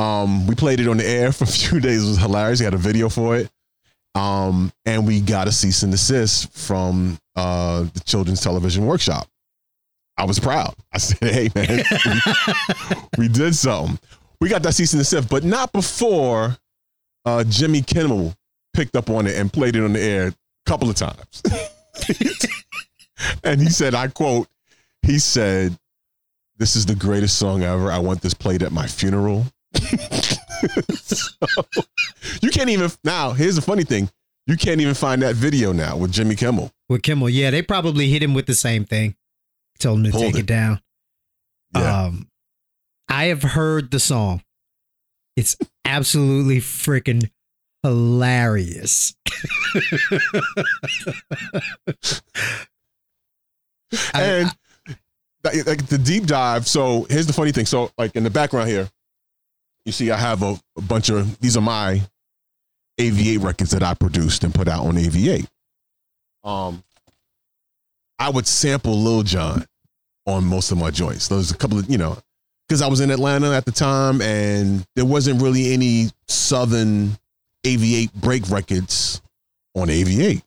um, 0.00 0.46
we 0.46 0.54
played 0.54 0.80
it 0.80 0.88
on 0.88 0.96
the 0.96 1.06
air 1.06 1.30
for 1.30 1.44
a 1.44 1.46
few 1.46 1.78
days. 1.80 2.04
It 2.04 2.08
was 2.08 2.18
hilarious. 2.18 2.60
We 2.60 2.64
had 2.64 2.74
a 2.74 2.78
video 2.78 3.08
for 3.08 3.36
it. 3.36 3.50
Um, 4.14 4.72
and 4.86 5.06
we 5.06 5.20
got 5.20 5.46
a 5.46 5.52
cease 5.52 5.82
and 5.82 5.92
desist 5.92 6.52
from 6.52 7.18
uh, 7.36 7.82
the 7.82 8.02
Children's 8.04 8.40
Television 8.40 8.86
Workshop. 8.86 9.28
I 10.16 10.24
was 10.24 10.40
proud. 10.40 10.74
I 10.92 10.98
said, 10.98 11.30
hey, 11.30 11.48
man, 11.54 11.84
we, 13.18 13.28
did 13.28 13.54
something. 13.54 13.98
We 14.40 14.48
got 14.48 14.62
that 14.62 14.74
cease 14.74 14.92
and 14.94 15.00
desist, 15.00 15.28
but 15.28 15.44
not 15.44 15.72
before 15.72 16.56
uh, 17.24 17.44
Jimmy 17.44 17.82
Kimmel 17.82 18.34
picked 18.74 18.96
up 18.96 19.10
on 19.10 19.26
it 19.26 19.36
and 19.36 19.52
played 19.52 19.76
it 19.76 19.84
on 19.84 19.92
the 19.92 20.00
air 20.00 20.28
a 20.28 20.34
couple 20.66 20.90
of 20.90 20.96
times. 20.96 21.42
and 23.44 23.60
he 23.60 23.68
said, 23.68 23.94
I 23.94 24.08
quote, 24.08 24.48
he 25.02 25.18
said, 25.18 25.78
This 26.56 26.74
is 26.74 26.86
the 26.86 26.94
greatest 26.94 27.38
song 27.38 27.62
ever. 27.62 27.92
I 27.92 27.98
want 27.98 28.22
this 28.22 28.34
played 28.34 28.62
at 28.62 28.72
my 28.72 28.86
funeral. 28.86 29.46
So, 30.94 31.30
you 32.42 32.50
can't 32.50 32.68
even 32.68 32.90
now. 33.02 33.32
Here's 33.32 33.56
the 33.56 33.62
funny 33.62 33.84
thing: 33.84 34.10
you 34.46 34.56
can't 34.56 34.80
even 34.80 34.94
find 34.94 35.22
that 35.22 35.34
video 35.34 35.72
now 35.72 35.96
with 35.96 36.12
Jimmy 36.12 36.36
Kimmel. 36.36 36.70
With 36.88 37.02
Kimmel, 37.02 37.30
yeah, 37.30 37.50
they 37.50 37.62
probably 37.62 38.08
hit 38.08 38.22
him 38.22 38.34
with 38.34 38.46
the 38.46 38.54
same 38.54 38.84
thing. 38.84 39.16
Told 39.78 40.00
him 40.00 40.04
to 40.06 40.10
Hold 40.10 40.24
take 40.24 40.34
it, 40.34 40.40
it. 40.40 40.46
down. 40.46 40.80
Yeah. 41.74 42.04
Um, 42.04 42.28
I 43.08 43.24
have 43.24 43.42
heard 43.42 43.90
the 43.90 44.00
song. 44.00 44.42
It's 45.36 45.56
absolutely 45.84 46.58
freaking 46.58 47.30
hilarious. 47.82 49.14
And 54.14 54.48
like 55.42 55.86
the 55.86 55.98
deep 55.98 56.26
dive. 56.26 56.68
So 56.68 57.06
here's 57.10 57.26
the 57.26 57.32
funny 57.32 57.52
thing. 57.52 57.66
So 57.66 57.90
like 57.98 58.14
in 58.14 58.22
the 58.22 58.30
background 58.30 58.68
here, 58.68 58.88
you 59.84 59.92
see 59.92 60.10
I 60.10 60.16
have 60.16 60.42
a, 60.42 60.58
a 60.76 60.82
bunch 60.82 61.08
of 61.08 61.38
these 61.40 61.56
are 61.56 61.62
my 61.62 62.00
AV8 62.98 63.42
records 63.42 63.70
that 63.70 63.82
I 63.82 63.94
produced 63.94 64.44
and 64.44 64.54
put 64.54 64.68
out 64.68 64.84
on 64.84 64.94
AV8. 64.94 65.46
Um, 66.44 66.82
I 68.18 68.30
would 68.30 68.46
sample 68.46 68.96
Lil 68.96 69.22
Jon 69.22 69.64
on 70.26 70.44
most 70.44 70.70
of 70.70 70.78
my 70.78 70.90
joints. 70.90 71.28
There's 71.28 71.50
a 71.50 71.56
couple 71.56 71.78
of 71.78 71.88
you 71.90 71.98
know 71.98 72.18
because 72.68 72.82
I 72.82 72.88
was 72.88 73.00
in 73.00 73.10
Atlanta 73.10 73.52
at 73.52 73.64
the 73.64 73.72
time 73.72 74.20
and 74.22 74.84
there 74.94 75.04
wasn't 75.04 75.42
really 75.42 75.72
any 75.72 76.08
Southern 76.28 77.16
AV8 77.66 78.12
break 78.14 78.48
records 78.48 79.20
on 79.74 79.88
AV8. 79.88 80.42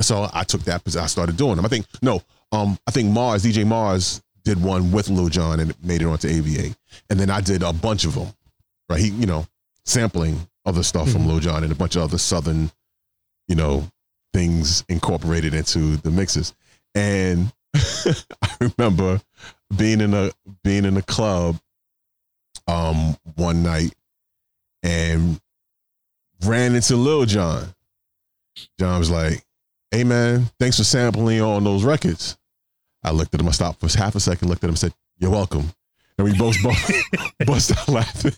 So 0.00 0.28
I 0.32 0.44
took 0.44 0.62
that 0.62 0.82
because 0.82 0.96
I 0.96 1.06
started 1.06 1.36
doing 1.36 1.56
them. 1.56 1.64
I 1.64 1.68
think 1.68 1.86
no, 2.02 2.22
um, 2.52 2.78
I 2.86 2.90
think 2.90 3.10
Mars, 3.10 3.44
DJ 3.44 3.66
Mars 3.66 4.22
did 4.44 4.62
one 4.62 4.92
with 4.92 5.08
Lil 5.08 5.28
Jon 5.28 5.60
and 5.60 5.74
made 5.82 6.02
it 6.02 6.06
onto 6.06 6.28
AV8. 6.28 6.74
And 7.10 7.18
then 7.18 7.30
I 7.30 7.40
did 7.40 7.62
a 7.62 7.72
bunch 7.72 8.04
of 8.04 8.14
them. 8.14 8.28
Right. 8.88 9.00
He, 9.00 9.08
you 9.08 9.26
know, 9.26 9.46
sampling 9.84 10.46
other 10.66 10.82
stuff 10.82 11.08
mm-hmm. 11.08 11.18
from 11.18 11.26
Lil 11.26 11.40
Jon 11.40 11.62
and 11.62 11.72
a 11.72 11.76
bunch 11.76 11.96
of 11.96 12.02
other 12.02 12.18
southern, 12.18 12.70
you 13.48 13.54
know, 13.54 13.88
things 14.32 14.84
incorporated 14.88 15.54
into 15.54 15.96
the 15.98 16.10
mixes. 16.10 16.54
And 16.94 17.52
I 17.74 18.56
remember 18.60 19.20
being 19.76 20.00
in 20.00 20.14
a 20.14 20.30
being 20.62 20.84
in 20.84 20.96
a 20.96 21.02
club 21.02 21.58
um 22.66 23.16
one 23.34 23.62
night 23.62 23.94
and 24.82 25.40
ran 26.44 26.74
into 26.74 26.96
Lil 26.96 27.24
Jon. 27.24 27.74
Jon 28.78 28.98
was 28.98 29.10
like, 29.10 29.44
Hey 29.90 30.04
man, 30.04 30.46
thanks 30.60 30.76
for 30.76 30.84
sampling 30.84 31.40
on 31.40 31.64
those 31.64 31.84
records. 31.84 32.36
I 33.02 33.10
looked 33.10 33.34
at 33.34 33.40
him, 33.40 33.48
I 33.48 33.52
stopped 33.52 33.80
for 33.80 33.98
half 33.98 34.14
a 34.14 34.20
second, 34.20 34.48
looked 34.48 34.64
at 34.64 34.68
him 34.68 34.72
and 34.72 34.78
said, 34.78 34.94
You're 35.18 35.30
welcome. 35.30 35.72
And 36.18 36.26
we 36.26 36.36
both 36.36 36.56
both 36.62 36.90
bust 37.46 37.76
out 37.76 37.88
laughing. 37.88 38.32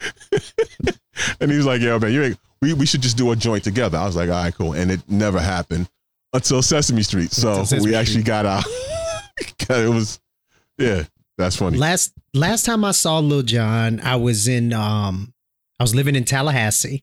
and 1.40 1.50
he 1.50 1.56
was 1.56 1.66
like, 1.66 1.80
Yo, 1.80 1.98
man, 1.98 2.12
you 2.12 2.22
ain't 2.22 2.38
we, 2.62 2.74
we 2.74 2.86
should 2.86 3.00
just 3.00 3.16
do 3.16 3.30
a 3.32 3.36
joint 3.36 3.64
together. 3.64 3.98
I 3.98 4.06
was 4.06 4.16
like, 4.16 4.28
all 4.28 4.42
right, 4.42 4.54
cool. 4.54 4.74
And 4.74 4.90
it 4.90 5.00
never 5.08 5.40
happened 5.40 5.88
until 6.32 6.62
Sesame 6.62 7.02
Street. 7.02 7.32
So 7.32 7.64
Sesame 7.64 7.90
we 7.90 7.94
actually 7.94 8.22
Street. 8.22 8.26
got 8.26 8.46
out. 8.46 8.64
it 9.70 9.88
was, 9.88 10.20
yeah, 10.78 11.04
that's 11.38 11.56
funny. 11.56 11.78
Last 11.78 12.12
last 12.34 12.64
time 12.64 12.84
I 12.84 12.90
saw 12.90 13.18
Lil 13.18 13.42
Jon, 13.42 14.00
I 14.00 14.16
was 14.16 14.46
in 14.46 14.72
um 14.72 15.32
I 15.78 15.84
was 15.84 15.94
living 15.94 16.16
in 16.16 16.24
Tallahassee, 16.24 17.02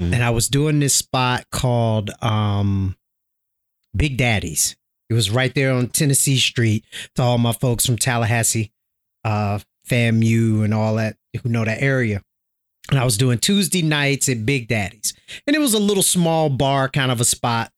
mm-hmm. 0.00 0.12
and 0.12 0.24
I 0.24 0.30
was 0.30 0.48
doing 0.48 0.80
this 0.80 0.94
spot 0.94 1.44
called 1.50 2.10
um 2.20 2.96
Big 3.94 4.16
Daddy's. 4.16 4.76
It 5.08 5.14
was 5.14 5.30
right 5.30 5.54
there 5.54 5.72
on 5.72 5.88
Tennessee 5.88 6.38
Street 6.38 6.84
to 7.16 7.22
all 7.22 7.38
my 7.38 7.52
folks 7.52 7.84
from 7.84 7.98
Tallahassee, 7.98 8.72
uh, 9.24 9.58
FAMU, 9.88 10.64
and 10.64 10.74
all 10.74 10.96
that 10.96 11.16
who 11.42 11.48
know 11.48 11.64
that 11.64 11.82
area. 11.82 12.22
And 12.90 12.98
I 12.98 13.04
was 13.04 13.16
doing 13.16 13.38
Tuesday 13.38 13.82
nights 13.82 14.28
at 14.28 14.44
Big 14.44 14.68
Daddy's. 14.68 15.14
And 15.46 15.54
it 15.54 15.60
was 15.60 15.74
a 15.74 15.78
little 15.78 16.02
small 16.02 16.50
bar 16.50 16.88
kind 16.88 17.10
of 17.10 17.20
a 17.20 17.24
spot. 17.24 17.70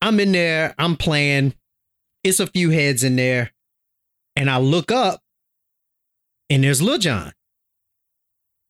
I'm 0.00 0.18
in 0.20 0.32
there, 0.32 0.74
I'm 0.78 0.96
playing. 0.96 1.54
It's 2.24 2.40
a 2.40 2.46
few 2.46 2.70
heads 2.70 3.04
in 3.04 3.16
there. 3.16 3.52
And 4.36 4.48
I 4.50 4.58
look 4.58 4.90
up 4.90 5.20
and 6.48 6.64
there's 6.64 6.80
Lil 6.80 6.98
Jon 6.98 7.32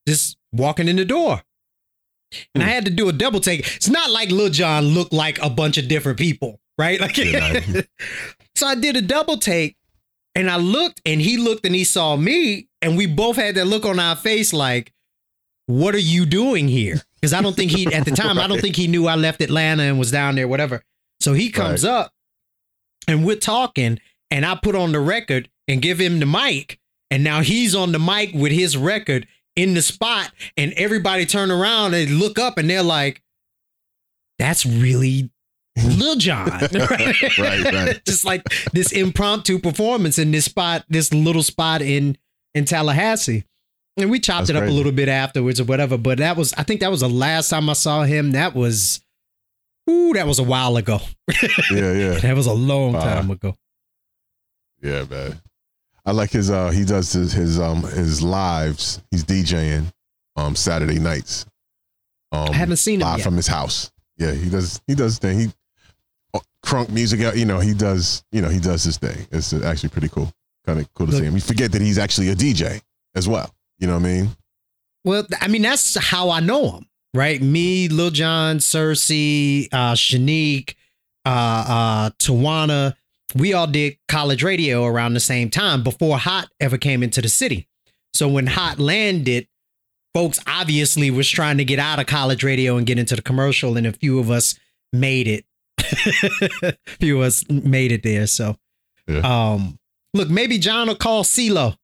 just 0.07 0.37
walking 0.53 0.89
in 0.89 0.97
the 0.97 1.05
door. 1.05 1.43
And 2.55 2.63
I 2.63 2.67
hmm. 2.67 2.73
had 2.73 2.85
to 2.87 2.91
do 2.91 3.09
a 3.09 3.13
double 3.13 3.41
take. 3.41 3.61
It's 3.77 3.89
not 3.89 4.11
like 4.11 4.31
Lil 4.31 4.51
Jon 4.51 4.85
looked 4.85 5.13
like 5.13 5.41
a 5.41 5.51
bunch 5.51 5.79
of 5.79 5.89
different 5.89 6.19
people, 6.19 6.61
right? 6.77 7.01
Like, 7.01 7.17
so 8.55 8.67
I 8.67 8.75
did 8.75 8.97
a 8.97 9.03
double 9.03 9.39
take 9.39 9.77
and 10.35 10.51
I 10.51 10.57
looked 10.57 11.01
and 11.05 11.21
he 11.21 11.37
looked 11.37 11.65
and 11.65 11.75
he 11.75 11.85
saw 11.85 12.17
me. 12.17 12.68
And 12.83 12.97
we 12.97 13.07
both 13.07 13.37
had 13.37 13.57
that 13.57 13.67
look 13.67 13.85
on 13.85 13.99
our 13.99 14.17
face 14.17 14.53
like, 14.53 14.93
what 15.67 15.95
are 15.95 16.01
you 16.01 16.27
doing 16.27 16.69
here? 16.69 17.01
Because 17.17 17.33
I 17.33 17.43
don't 17.43 17.57
think 17.57 17.73
he, 17.73 17.87
at 17.93 18.05
the 18.05 18.11
time, 18.17 18.39
right. 18.39 18.45
I 18.45 18.47
don't 18.47 18.61
think 18.61 18.77
he 18.77 18.87
knew 18.87 19.07
I 19.07 19.17
left 19.17 19.43
Atlanta 19.43 19.83
and 19.83 19.99
was 19.99 20.11
down 20.11 20.37
there, 20.37 20.49
whatever. 20.49 20.83
So 21.21 21.33
he 21.33 21.51
comes 21.51 21.85
right. 21.85 21.91
up 21.91 22.13
and 23.07 23.25
we're 23.27 23.37
talking, 23.37 23.99
and 24.31 24.47
I 24.47 24.55
put 24.55 24.75
on 24.75 24.93
the 24.93 25.01
record 25.01 25.49
and 25.67 25.83
give 25.83 25.99
him 25.99 26.21
the 26.21 26.27
mic. 26.27 26.79
And 27.11 27.25
now 27.25 27.41
he's 27.41 27.75
on 27.75 27.93
the 27.93 27.99
mic 27.99 28.33
with 28.35 28.53
his 28.53 28.77
record 28.77 29.27
in 29.57 29.75
the 29.75 29.83
spot, 29.83 30.31
and 30.57 30.73
everybody 30.75 31.27
turn 31.27 31.51
around 31.51 31.95
and 31.95 32.19
look 32.19 32.39
up 32.39 32.59
and 32.59 32.71
they're 32.71 32.83
like, 32.83 33.23
that's 34.39 34.65
really 34.65 35.31
Lil 35.85 36.17
Jon. 36.17 36.47
right, 36.73 37.33
right. 37.39 38.01
Just 38.07 38.25
like 38.25 38.45
this 38.73 38.93
impromptu 38.93 39.59
performance 39.59 40.19
in 40.19 40.31
this 40.31 40.45
spot, 40.45 40.85
this 40.89 41.13
little 41.13 41.43
spot 41.43 41.83
in 41.83 42.17
in 42.59 42.65
Tallahassee. 42.65 43.45
And 43.97 44.11
we 44.11 44.21
chopped 44.21 44.49
That's 44.49 44.51
it 44.51 44.57
up 44.57 44.63
crazy. 44.63 44.75
a 44.75 44.77
little 44.77 44.93
bit 44.93 45.09
afterwards 45.09 45.61
or 45.61 45.65
whatever. 45.65 45.99
But 45.99 46.19
that 46.19 46.37
was, 46.37 46.53
I 46.55 46.63
think 46.63 46.81
that 46.81 46.91
was 46.91 47.01
the 47.01 47.09
last 47.09 47.49
time 47.49 47.69
I 47.69 47.73
saw 47.73 48.03
him. 48.05 48.33
That 48.33 48.55
was, 48.55 49.01
ooh, 49.91 50.13
that 50.13 50.27
was 50.27 50.39
a 50.39 50.45
while 50.45 50.77
ago. 50.77 51.01
yeah, 51.43 51.49
yeah. 51.73 52.19
that 52.19 52.37
was 52.37 52.47
a 52.47 52.53
long 52.53 52.95
uh, 52.95 53.01
time 53.01 53.31
ago. 53.31 53.57
Yeah, 54.83 55.05
man. 55.05 55.41
I 56.07 56.13
like 56.13 56.31
his 56.31 56.51
uh 56.51 56.71
he 56.71 56.85
does 56.87 57.13
his 57.13 57.33
his 57.33 57.61
um 57.61 57.83
his 57.83 58.23
lives. 58.23 59.03
He's 59.11 59.25
DJing 59.25 59.93
um 60.37 60.57
Saturday 60.57 60.99
nights. 60.99 61.45
Um 62.33 62.49
I 62.51 62.55
haven't 62.55 62.77
seen 62.79 63.01
him 63.01 63.09
live 63.09 63.23
from 63.23 63.37
his 63.37 63.47
house. 63.47 63.91
Yeah, 64.17 64.33
he 64.33 64.49
does 64.49 64.81
he 64.87 64.95
does 64.95 65.19
thing. 65.19 65.39
He 65.39 65.49
uh, 66.33 66.41
crunk 66.65 66.89
music 66.91 67.21
out, 67.21 67.37
you 67.37 67.45
know, 67.45 67.59
he 67.61 67.75
does, 67.75 68.25
you 68.33 68.41
know, 68.41 68.49
he 68.49 68.59
does 68.59 68.85
his 68.85 68.97
thing. 68.97 69.27
It's 69.33 69.53
actually 69.53 69.91
pretty 69.91 70.09
cool. 70.09 70.33
Kind 70.69 70.81
of 70.81 70.93
cool 70.93 71.07
to 71.07 71.13
see 71.13 71.25
him. 71.25 71.35
You 71.35 71.41
forget 71.41 71.73
that 71.73 71.81
he's 71.81 71.97
actually 71.97 72.29
a 72.29 72.35
DJ 72.35 72.83
as 73.15 73.27
well. 73.27 73.55
You 73.79 73.87
know 73.87 73.95
what 73.95 74.05
I 74.05 74.13
mean? 74.13 74.29
Well, 75.03 75.27
I 75.41 75.49
mean 75.49 75.63
that's 75.63 75.97
how 75.99 76.29
I 76.29 76.41
know 76.41 76.73
him, 76.73 76.87
right? 77.15 77.41
Me, 77.41 77.89
Lil 77.89 78.11
Jon, 78.11 78.59
Cersei, 78.59 79.69
uh, 79.73 79.95
Shanique, 79.95 80.75
uh, 81.25 81.65
uh, 81.67 82.11
Tawana. 82.19 82.97
We 83.35 83.55
all 83.55 83.67
did 83.67 83.97
college 84.09 84.43
radio 84.43 84.85
around 84.85 85.15
the 85.15 85.21
same 85.21 85.49
time 85.49 85.83
before 85.83 86.19
Hot 86.19 86.51
ever 86.61 86.77
came 86.77 87.03
into 87.03 87.23
the 87.23 87.31
city. 87.31 87.67
So 88.13 88.29
when 88.29 88.49
Hot 88.49 88.79
landed, 88.79 89.49
folks 90.13 90.39
obviously 90.47 91.11
was 91.11 91.31
trying 91.31 91.57
to 91.57 91.65
get 91.65 91.79
out 91.79 91.99
of 91.99 92.05
college 92.05 92.45
radio 92.45 92.77
and 92.77 92.87
get 92.87 92.99
into 92.99 93.17
the 93.17 93.23
commercial, 93.23 93.79
and 93.79 93.87
a 93.87 93.93
few 93.95 94.19
of 94.19 94.31
us 94.31 94.55
made 94.93 95.29
it. 95.29 95.47
a 96.63 96.75
few 97.01 97.23
of 97.23 97.23
us 97.23 97.49
made 97.49 97.91
it 97.91 98.03
there. 98.03 98.27
So, 98.27 98.57
yeah. 99.07 99.21
um, 99.21 99.79
look, 100.15 100.29
maybe 100.29 100.59
Jon 100.59 100.89
will 100.89 100.95
call 100.95 101.25
CeeLo 101.25 101.77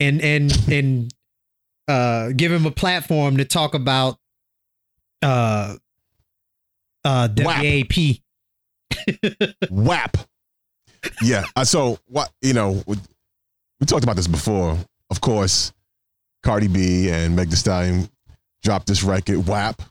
and 0.00 0.20
and 0.20 0.68
and 0.70 1.14
uh, 1.88 2.30
give 2.36 2.52
him 2.52 2.66
a 2.66 2.70
platform 2.70 3.36
to 3.38 3.44
talk 3.44 3.74
about 3.74 4.18
uh 5.22 5.76
uh 7.04 7.28
WAP. 7.36 8.20
WAP. 9.70 10.16
Yeah. 11.22 11.44
Uh, 11.56 11.64
so 11.64 11.98
what 12.06 12.30
you 12.42 12.52
know, 12.52 12.82
we, 12.86 12.96
we 13.80 13.86
talked 13.86 14.04
about 14.04 14.16
this 14.16 14.28
before. 14.28 14.78
Of 15.10 15.20
course, 15.20 15.72
Cardi 16.42 16.68
B 16.68 17.10
and 17.10 17.36
Meg 17.36 17.50
Thee 17.50 17.56
Stallion 17.56 18.08
dropped 18.62 18.86
this 18.86 19.02
record, 19.02 19.46
WAP. 19.46 19.82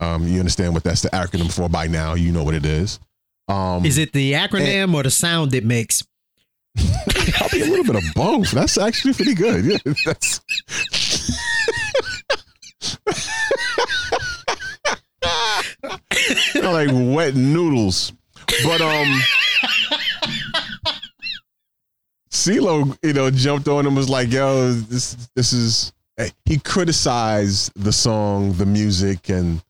Um, 0.00 0.26
you 0.26 0.38
understand 0.38 0.74
what 0.74 0.84
that's 0.84 1.02
the 1.02 1.08
acronym 1.10 1.52
for 1.52 1.68
by 1.68 1.86
now. 1.86 2.14
You 2.14 2.32
know 2.32 2.44
what 2.44 2.54
it 2.54 2.66
is. 2.66 3.00
Um, 3.48 3.84
is 3.84 3.98
it 3.98 4.12
the 4.12 4.32
acronym 4.32 4.84
and, 4.84 4.94
or 4.94 5.02
the 5.02 5.10
sound 5.10 5.54
it 5.54 5.64
makes? 5.64 6.02
Probably 7.32 7.62
a 7.62 7.66
little 7.66 7.84
bit 7.84 7.96
of 7.96 8.04
both. 8.14 8.50
That's 8.50 8.78
actually 8.78 9.14
pretty 9.14 9.34
good. 9.34 9.64
Yeah, 9.64 9.78
that's. 10.04 10.40
like 16.54 16.88
wet 16.92 17.34
noodles, 17.34 18.12
but 18.64 18.80
um, 18.80 19.20
CeeLo, 22.30 22.96
you 23.02 23.12
know, 23.12 23.30
jumped 23.30 23.68
on 23.68 23.86
and 23.86 23.96
was 23.96 24.08
like, 24.08 24.30
"Yo, 24.30 24.72
this 24.72 25.28
this 25.34 25.52
is." 25.52 25.92
He 26.46 26.58
criticized 26.58 27.72
the 27.76 27.92
song, 27.92 28.54
the 28.54 28.64
music, 28.64 29.28
and 29.28 29.62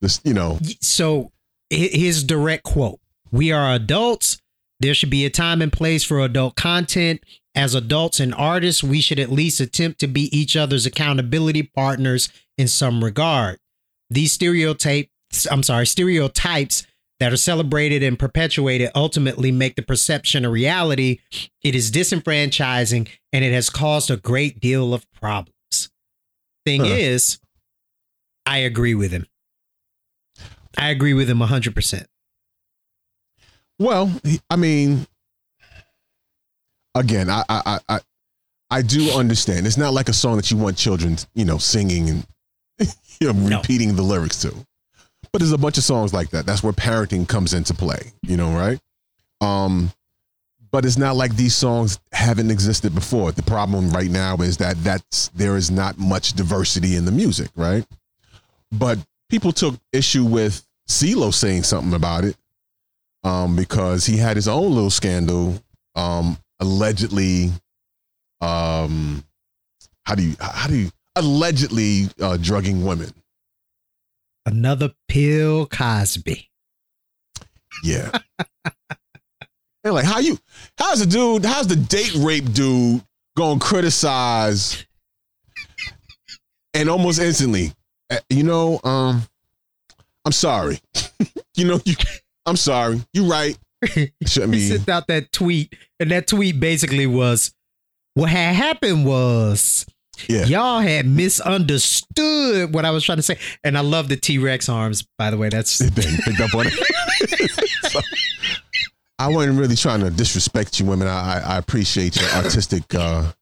this, 0.00 0.18
you 0.24 0.32
know. 0.32 0.58
So 0.80 1.30
his 1.68 2.24
direct 2.24 2.64
quote: 2.64 3.00
"We 3.30 3.52
are 3.52 3.74
adults 3.74 4.40
there 4.80 4.94
should 4.94 5.10
be 5.10 5.24
a 5.24 5.30
time 5.30 5.62
and 5.62 5.72
place 5.72 6.02
for 6.02 6.20
adult 6.20 6.56
content. 6.56 7.22
As 7.54 7.74
adults 7.74 8.20
and 8.20 8.34
artists, 8.34 8.82
we 8.82 9.00
should 9.00 9.18
at 9.18 9.30
least 9.30 9.60
attempt 9.60 10.00
to 10.00 10.06
be 10.06 10.34
each 10.36 10.56
other's 10.56 10.86
accountability 10.86 11.62
partners 11.62 12.28
in 12.56 12.68
some 12.68 13.04
regard. 13.04 13.58
These 14.08 14.32
stereotypes, 14.32 15.46
I'm 15.50 15.62
sorry, 15.62 15.86
stereotypes 15.86 16.86
that 17.18 17.32
are 17.32 17.36
celebrated 17.36 18.02
and 18.02 18.18
perpetuated 18.18 18.90
ultimately 18.94 19.52
make 19.52 19.76
the 19.76 19.82
perception 19.82 20.44
a 20.44 20.50
reality. 20.50 21.18
It 21.62 21.74
is 21.74 21.90
disenfranchising 21.90 23.08
and 23.32 23.44
it 23.44 23.52
has 23.52 23.68
caused 23.68 24.10
a 24.10 24.16
great 24.16 24.58
deal 24.58 24.94
of 24.94 25.10
problems. 25.12 25.90
Thing 26.64 26.84
huh. 26.84 26.94
is, 26.94 27.38
I 28.46 28.58
agree 28.58 28.94
with 28.94 29.12
him. 29.12 29.26
I 30.78 30.88
agree 30.88 31.14
with 31.14 31.28
him 31.28 31.38
100%. 31.38 32.06
Well, 33.80 34.12
I 34.50 34.56
mean, 34.56 35.06
again, 36.94 37.30
I, 37.30 37.42
I, 37.48 37.78
I, 37.88 38.00
I 38.70 38.82
do 38.82 39.10
understand. 39.12 39.66
It's 39.66 39.78
not 39.78 39.94
like 39.94 40.10
a 40.10 40.12
song 40.12 40.36
that 40.36 40.50
you 40.50 40.58
want 40.58 40.76
children, 40.76 41.16
you 41.34 41.46
know, 41.46 41.56
singing 41.56 42.10
and 42.10 42.26
you 43.20 43.32
know, 43.32 43.32
no. 43.32 43.56
repeating 43.56 43.96
the 43.96 44.02
lyrics 44.02 44.42
to. 44.42 44.54
But 45.32 45.38
there's 45.38 45.52
a 45.52 45.58
bunch 45.58 45.78
of 45.78 45.84
songs 45.84 46.12
like 46.12 46.28
that. 46.30 46.44
That's 46.44 46.62
where 46.62 46.74
parenting 46.74 47.26
comes 47.26 47.54
into 47.54 47.72
play, 47.72 48.12
you 48.22 48.36
know, 48.36 48.52
right? 48.52 48.78
Um, 49.40 49.90
but 50.70 50.84
it's 50.84 50.98
not 50.98 51.16
like 51.16 51.34
these 51.36 51.54
songs 51.54 51.98
haven't 52.12 52.50
existed 52.50 52.94
before. 52.94 53.32
The 53.32 53.42
problem 53.42 53.90
right 53.92 54.10
now 54.10 54.36
is 54.36 54.58
that 54.58 54.76
that's 54.84 55.28
there 55.28 55.56
is 55.56 55.70
not 55.70 55.96
much 55.96 56.34
diversity 56.34 56.96
in 56.96 57.06
the 57.06 57.12
music, 57.12 57.48
right? 57.56 57.86
But 58.70 58.98
people 59.30 59.52
took 59.52 59.76
issue 59.90 60.26
with 60.26 60.66
CeeLo 60.86 61.32
saying 61.32 61.62
something 61.62 61.94
about 61.94 62.24
it 62.24 62.36
um, 63.24 63.56
because 63.56 64.06
he 64.06 64.16
had 64.16 64.36
his 64.36 64.48
own 64.48 64.74
little 64.74 64.90
scandal, 64.90 65.62
um, 65.94 66.38
allegedly. 66.60 67.50
Um, 68.40 69.24
how 70.04 70.14
do 70.14 70.22
you 70.22 70.36
how 70.40 70.68
do 70.68 70.76
you 70.76 70.90
allegedly 71.16 72.08
uh, 72.20 72.36
drugging 72.36 72.84
women? 72.84 73.12
Another 74.46 74.90
Bill 75.08 75.66
Cosby. 75.66 76.50
Yeah. 77.84 78.10
They're 79.82 79.92
like, 79.92 80.04
how 80.04 80.18
you? 80.18 80.38
How's 80.78 81.00
the 81.00 81.06
dude? 81.06 81.44
How's 81.44 81.66
the 81.66 81.76
date 81.76 82.14
rape 82.16 82.52
dude 82.52 83.02
going 83.36 83.58
to 83.58 83.64
criticize? 83.64 84.84
And 86.74 86.88
almost 86.88 87.18
instantly, 87.18 87.72
uh, 88.10 88.18
you 88.28 88.44
know, 88.44 88.80
um, 88.84 89.22
I'm 90.24 90.32
sorry. 90.32 90.80
you 91.56 91.66
know, 91.66 91.80
you, 91.84 91.94
I'm 92.50 92.56
sorry. 92.56 93.00
You 93.12 93.30
right. 93.30 93.56
Shouldn't 94.26 94.54
He 94.54 94.60
be. 94.60 94.68
sent 94.68 94.88
out 94.88 95.06
that 95.06 95.32
tweet, 95.32 95.74
and 95.98 96.10
that 96.10 96.26
tweet 96.26 96.60
basically 96.60 97.06
was, 97.06 97.52
"What 98.14 98.28
had 98.28 98.54
happened 98.54 99.06
was." 99.06 99.86
Yeah. 100.28 100.44
Y'all 100.44 100.80
had 100.80 101.06
misunderstood 101.06 102.74
what 102.74 102.84
I 102.84 102.90
was 102.90 103.04
trying 103.04 103.16
to 103.16 103.22
say. 103.22 103.38
And 103.64 103.78
I 103.78 103.80
love 103.80 104.10
the 104.10 104.16
T 104.18 104.36
Rex 104.36 104.68
arms, 104.68 105.06
by 105.16 105.30
the 105.30 105.38
way. 105.38 105.48
That's 105.48 105.78
picked 105.92 106.40
up 106.40 106.54
on 106.54 106.66
it. 106.66 106.74
So, 107.88 108.00
I 109.18 109.28
wasn't 109.28 109.58
really 109.58 109.76
trying 109.76 110.00
to 110.00 110.10
disrespect 110.10 110.78
you, 110.78 110.84
women. 110.86 111.08
I, 111.08 111.38
I, 111.38 111.38
I 111.54 111.58
appreciate 111.58 112.20
your 112.20 112.28
artistic. 112.32 112.84
Uh, 112.94 113.32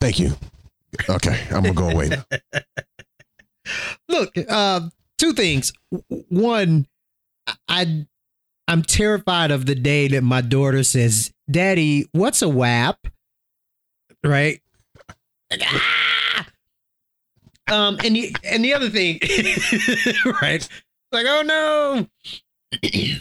thank 0.00 0.18
you. 0.20 0.32
Okay, 1.08 1.40
I'm 1.50 1.62
gonna 1.62 1.72
go 1.72 1.88
away 1.88 2.10
now. 2.10 2.24
look 4.08 4.30
uh 4.48 4.80
two 5.18 5.32
things 5.32 5.72
one 6.28 6.86
i 7.68 8.06
i'm 8.68 8.82
terrified 8.82 9.50
of 9.50 9.66
the 9.66 9.74
day 9.74 10.08
that 10.08 10.22
my 10.22 10.40
daughter 10.40 10.82
says 10.82 11.32
daddy 11.50 12.06
what's 12.12 12.42
a 12.42 12.48
wap 12.48 13.06
right? 14.24 14.60
Like, 15.50 15.62
"Ah!" 15.64 16.46
um 17.70 17.98
and 18.04 18.16
the 18.16 18.36
and 18.44 18.64
the 18.64 18.74
other 18.74 18.88
thing 18.88 19.18
right? 20.42 20.66
Like 21.10 21.26
oh 21.28 21.42
no. 21.42 22.08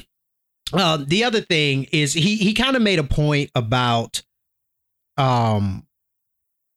Uh, 0.74 1.04
the 1.06 1.26
other 1.26 1.42
thing 1.42 1.86
is 1.92 2.14
he 2.14 2.38
he 2.38 2.54
kind 2.54 2.78
of 2.78 2.82
made 2.82 2.98
a 2.98 3.04
point 3.04 3.52
about 3.56 4.24
um 5.18 5.86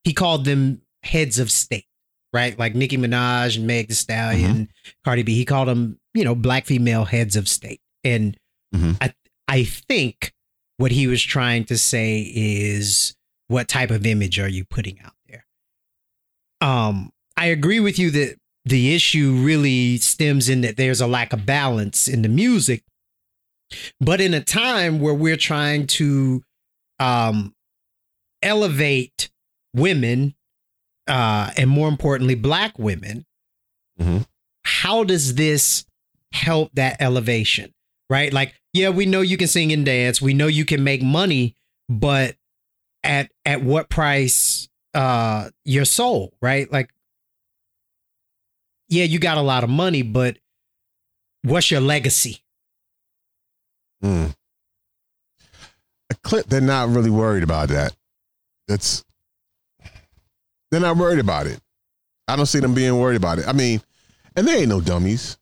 he 0.02 0.12
called 0.12 0.44
them 0.44 0.82
heads 1.04 1.38
of 1.38 1.48
state 1.48 1.86
right? 2.34 2.58
Like 2.58 2.74
Nicki 2.74 2.98
Minaj 2.98 3.56
and 3.56 3.66
Meg 3.66 3.88
Thee 3.88 3.94
Stallion, 3.94 4.68
Cardi 5.04 5.22
B. 5.22 5.34
He 5.34 5.44
called 5.44 5.68
them, 5.68 5.98
you 6.12 6.24
know, 6.24 6.34
black 6.34 6.66
female 6.66 7.04
heads 7.04 7.36
of 7.36 7.48
state. 7.48 7.80
And 8.02 8.36
Mhm. 8.74 8.96
I 9.00 9.14
I 9.46 9.64
think 9.64 10.32
what 10.78 10.90
he 10.90 11.06
was 11.06 11.22
trying 11.22 11.64
to 11.66 11.78
say 11.78 12.20
is 12.34 13.14
what 13.46 13.68
type 13.68 13.90
of 13.90 14.04
image 14.04 14.38
are 14.40 14.48
you 14.48 14.64
putting 14.64 14.98
out 15.00 15.14
there? 15.28 15.46
Um, 16.60 17.12
I 17.36 17.46
agree 17.46 17.78
with 17.78 17.98
you 17.98 18.10
that 18.10 18.36
the 18.64 18.94
issue 18.94 19.34
really 19.42 19.98
stems 19.98 20.48
in 20.48 20.62
that 20.62 20.76
there's 20.76 21.00
a 21.00 21.06
lack 21.06 21.32
of 21.32 21.46
balance 21.46 22.08
in 22.08 22.22
the 22.22 22.28
music. 22.28 22.82
But 24.00 24.20
in 24.20 24.34
a 24.34 24.42
time 24.42 24.98
where 25.00 25.14
we're 25.14 25.36
trying 25.36 25.86
to 25.98 26.42
um 26.98 27.54
elevate 28.42 29.30
women 29.74 30.34
uh, 31.06 31.50
and 31.56 31.68
more 31.70 31.88
importantly, 31.88 32.34
black 32.34 32.78
women, 32.78 33.26
Mhm. 34.00 34.26
how 34.64 35.04
does 35.04 35.34
this 35.34 35.84
help 36.32 36.70
that 36.74 36.96
elevation? 37.00 37.72
Right? 38.10 38.32
Like, 38.32 38.54
yeah, 38.72 38.90
we 38.90 39.06
know 39.06 39.20
you 39.22 39.36
can 39.36 39.48
sing 39.48 39.72
and 39.72 39.84
dance, 39.84 40.20
we 40.20 40.34
know 40.34 40.46
you 40.46 40.64
can 40.64 40.84
make 40.84 41.02
money, 41.02 41.56
but 41.88 42.36
at 43.02 43.30
at 43.44 43.62
what 43.62 43.88
price 43.88 44.68
uh 44.94 45.50
your 45.64 45.84
soul, 45.84 46.34
right? 46.40 46.70
Like, 46.72 46.90
yeah, 48.88 49.04
you 49.04 49.18
got 49.18 49.38
a 49.38 49.42
lot 49.42 49.64
of 49.64 49.70
money, 49.70 50.02
but 50.02 50.38
what's 51.42 51.70
your 51.70 51.80
legacy? 51.80 52.42
Mm. 54.02 54.34
A 56.10 56.14
clip. 56.16 56.46
They're 56.46 56.60
not 56.60 56.90
really 56.90 57.10
worried 57.10 57.42
about 57.42 57.68
that. 57.70 57.94
That's. 58.68 59.02
They're 60.74 60.80
not 60.82 60.96
worried 60.96 61.20
about 61.20 61.46
it. 61.46 61.60
I 62.26 62.34
don't 62.34 62.46
see 62.46 62.58
them 62.58 62.74
being 62.74 62.98
worried 62.98 63.14
about 63.16 63.38
it. 63.38 63.46
I 63.46 63.52
mean, 63.52 63.80
and 64.34 64.44
they 64.48 64.58
ain't 64.58 64.68
no 64.68 64.80
dummies. 64.80 65.38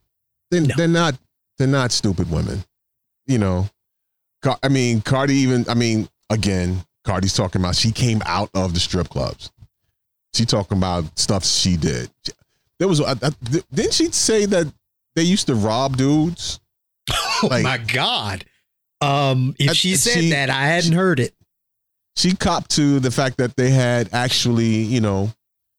They, 0.51 0.61
No. 0.61 0.75
They're 0.77 0.87
not. 0.88 1.16
They're 1.57 1.66
not 1.66 1.90
stupid 1.90 2.31
women. 2.31 2.62
You 3.27 3.38
know. 3.38 3.66
I 4.62 4.68
mean, 4.68 5.01
Cardi 5.01 5.35
even. 5.37 5.64
I 5.71 5.75
mean, 5.75 6.07
again, 6.29 6.85
Cardi's 7.05 7.33
talking 7.33 7.62
about 7.62 7.77
she 7.77 7.92
came 7.92 8.21
out 8.27 8.51
of 8.55 8.75
the 8.75 8.81
strip 8.81 9.09
clubs. 9.09 9.51
She 10.35 10.45
talking 10.45 10.77
about 10.77 11.18
stuff 11.18 11.47
she 11.47 11.79
did. 11.79 12.11
There 12.79 12.88
was. 12.88 13.01
I, 13.01 13.12
I, 13.12 13.31
didn't 13.73 13.95
she 13.95 14.07
say 14.11 14.45
that 14.47 14.66
they 15.16 15.23
used 15.23 15.47
to 15.47 15.55
rob 15.55 15.97
dudes? 15.97 16.61
Oh 17.45 17.49
Like- 17.51 17.64
my 17.64 17.79
God. 17.79 18.45
Um, 19.01 19.55
if 19.59 19.71
Uh, 19.71 19.75
she 19.75 19.97
said 19.97 20.12
she- 20.14 20.31
that, 20.31 20.51
I 20.51 20.66
hadn't 20.66 20.92
heard 20.92 21.18
it. 21.21 21.35
She 22.16 22.35
copped 22.35 22.70
to 22.72 23.01
the 23.01 23.11
fact 23.11 23.38
that 23.38 23.57
they 23.57 23.70
had 23.70 24.09
actually, 24.12 24.66
you 24.66 25.01
know, 25.01 25.33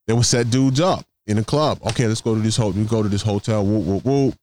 they 0.08 0.14
would 0.14 0.26
set 0.26 0.50
dudes 0.50 0.80
up 0.80 1.06
in 1.28 1.38
a 1.38 1.44
club. 1.44 1.80
Okay, 1.90 2.08
let's 2.08 2.22
go 2.22 2.36
to 2.36 2.42
this 2.42 2.58
hotel. 2.58 2.82
We 2.82 2.86
go 2.88 3.04
to 3.04 3.10
this 3.10 3.22
hotel. 3.22 3.66
Whoop, 3.66 3.86
whoop, 3.86 4.06
whoop, 4.06 4.36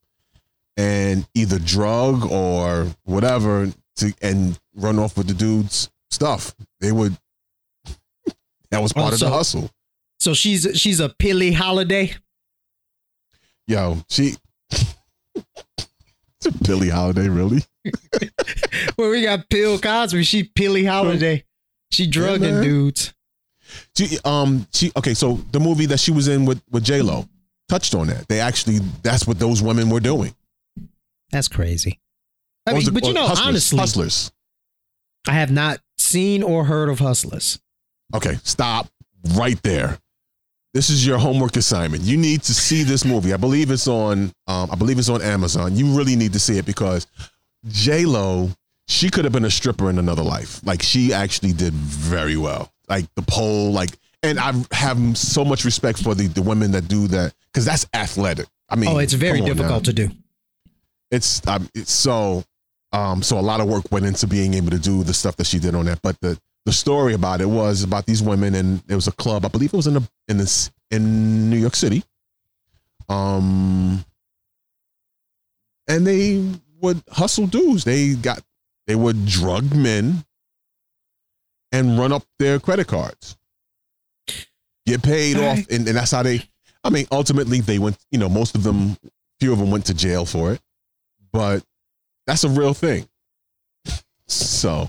and 0.76 1.26
either 1.34 1.58
drug 1.58 2.30
or 2.30 2.86
whatever 3.04 3.70
to 3.96 4.14
and 4.22 4.58
run 4.74 4.98
off 4.98 5.16
with 5.16 5.28
the 5.28 5.34
dude's 5.34 5.90
stuff. 6.10 6.54
They 6.80 6.92
would. 6.92 7.16
That 8.70 8.82
was 8.82 8.92
part 8.92 9.12
of 9.12 9.18
the 9.18 9.28
hustle. 9.28 9.68
So 10.20 10.32
she's 10.32 10.64
she's 10.74 11.00
a 11.00 11.08
Pilly 11.08 11.50
Holiday. 11.50 12.14
Yo, 13.66 13.98
she. 14.08 14.36
it's 14.70 16.46
a 16.46 16.52
Billie 16.62 16.88
Holiday, 16.90 17.28
really? 17.28 17.62
Well, 18.96 19.10
we 19.10 19.22
got 19.22 19.48
Bill 19.48 19.78
Cosby. 19.78 20.22
She 20.24 20.44
Pilly 20.44 20.84
Holiday. 20.84 21.44
She 21.92 22.06
drugging 22.06 22.54
man. 22.54 22.62
dudes. 22.62 23.12
She, 23.96 24.18
um, 24.24 24.66
she 24.72 24.90
okay. 24.96 25.14
So 25.14 25.34
the 25.52 25.60
movie 25.60 25.86
that 25.86 26.00
she 26.00 26.10
was 26.10 26.28
in 26.28 26.44
with 26.44 26.60
with 26.70 26.84
J 26.84 27.02
Lo 27.02 27.28
touched 27.68 27.94
on 27.94 28.08
that. 28.08 28.26
They 28.28 28.40
actually, 28.40 28.78
that's 29.02 29.26
what 29.26 29.38
those 29.38 29.62
women 29.62 29.90
were 29.90 30.00
doing. 30.00 30.34
That's 31.30 31.46
crazy. 31.48 32.00
I 32.66 32.72
mean, 32.72 32.82
it- 32.82 32.92
but 32.94 33.06
you 33.06 33.12
know, 33.12 33.26
Hustlers, 33.26 33.46
honestly, 33.48 33.78
Hustlers. 33.78 34.32
I 35.28 35.32
have 35.32 35.50
not 35.52 35.80
seen 35.98 36.42
or 36.42 36.64
heard 36.64 36.88
of 36.88 36.98
Hustlers. 36.98 37.60
Okay, 38.14 38.38
stop 38.42 38.88
right 39.34 39.60
there. 39.62 39.98
This 40.74 40.88
is 40.90 41.04
your 41.06 41.18
homework 41.18 41.56
assignment. 41.56 42.02
You 42.04 42.16
need 42.16 42.42
to 42.42 42.54
see 42.54 42.82
this 42.84 43.04
movie. 43.04 43.32
I 43.32 43.36
believe 43.36 43.70
it's 43.70 43.86
on. 43.88 44.32
Um, 44.48 44.70
I 44.70 44.74
believe 44.76 44.98
it's 44.98 45.08
on 45.08 45.20
Amazon. 45.22 45.76
You 45.76 45.96
really 45.96 46.16
need 46.16 46.32
to 46.32 46.38
see 46.40 46.58
it 46.58 46.66
because 46.66 47.06
J 47.68 48.04
Lo, 48.04 48.50
she 48.90 49.08
could 49.08 49.24
have 49.24 49.32
been 49.32 49.44
a 49.44 49.50
stripper 49.50 49.88
in 49.88 49.98
another 49.98 50.22
life. 50.22 50.60
Like 50.66 50.82
she 50.82 51.12
actually 51.12 51.52
did 51.52 51.72
very 51.72 52.36
well. 52.36 52.72
Like 52.88 53.06
the 53.14 53.22
pole, 53.22 53.70
like, 53.72 53.90
and 54.22 54.38
I 54.38 54.52
have 54.72 55.16
so 55.16 55.44
much 55.44 55.64
respect 55.64 56.02
for 56.02 56.14
the 56.14 56.26
the 56.26 56.42
women 56.42 56.72
that 56.72 56.88
do 56.88 57.06
that 57.08 57.32
because 57.52 57.64
that's 57.64 57.86
athletic. 57.94 58.46
I 58.68 58.76
mean, 58.76 58.90
Oh, 58.90 58.98
it's 58.98 59.12
very 59.14 59.40
on 59.40 59.46
now. 59.46 59.54
difficult 59.54 59.84
to 59.84 59.92
do. 59.92 60.10
it's 61.10 61.46
um, 61.46 61.68
it's 61.74 61.92
so 61.92 62.44
um 62.92 63.22
so 63.22 63.38
a 63.38 63.40
lot 63.40 63.60
of 63.60 63.68
work 63.68 63.84
went 63.92 64.04
into 64.06 64.26
being 64.26 64.54
able 64.54 64.70
to 64.70 64.78
do 64.78 65.02
the 65.04 65.14
stuff 65.14 65.36
that 65.36 65.46
she 65.46 65.58
did 65.60 65.74
on 65.76 65.84
that 65.86 66.00
but 66.02 66.20
the 66.20 66.36
the 66.66 66.72
story 66.72 67.14
about 67.14 67.40
it 67.40 67.46
was 67.48 67.82
about 67.84 68.04
these 68.06 68.20
women 68.22 68.54
and 68.56 68.82
it 68.88 68.94
was 68.96 69.06
a 69.06 69.12
club 69.12 69.44
i 69.44 69.48
believe 69.48 69.72
it 69.72 69.76
was 69.76 69.86
in 69.86 69.94
the 69.94 70.02
in 70.28 70.36
this 70.38 70.70
in 70.90 71.48
new 71.50 71.56
york 71.56 71.76
city 71.76 72.02
um 73.08 74.04
and 75.88 76.06
they 76.06 76.44
would 76.80 77.00
hustle 77.10 77.46
dudes 77.46 77.84
they 77.84 78.14
got 78.14 78.40
they 78.90 78.96
would 78.96 79.24
drug 79.26 79.74
men 79.74 80.24
and 81.72 81.98
run 81.98 82.12
up 82.12 82.24
their 82.40 82.58
credit 82.58 82.86
cards 82.88 83.36
get 84.86 85.02
paid 85.02 85.36
All 85.36 85.44
off 85.44 85.56
right. 85.58 85.70
and, 85.70 85.86
and 85.86 85.96
that's 85.96 86.10
how 86.10 86.22
they 86.24 86.42
i 86.82 86.90
mean 86.90 87.06
ultimately 87.12 87.60
they 87.60 87.78
went 87.78 87.96
you 88.10 88.18
know 88.18 88.28
most 88.28 88.56
of 88.56 88.64
them 88.64 88.96
few 89.38 89.52
of 89.52 89.58
them 89.60 89.70
went 89.70 89.86
to 89.86 89.94
jail 89.94 90.26
for 90.26 90.52
it 90.52 90.60
but 91.32 91.62
that's 92.26 92.44
a 92.44 92.48
real 92.48 92.74
thing. 92.74 93.08
So 94.28 94.88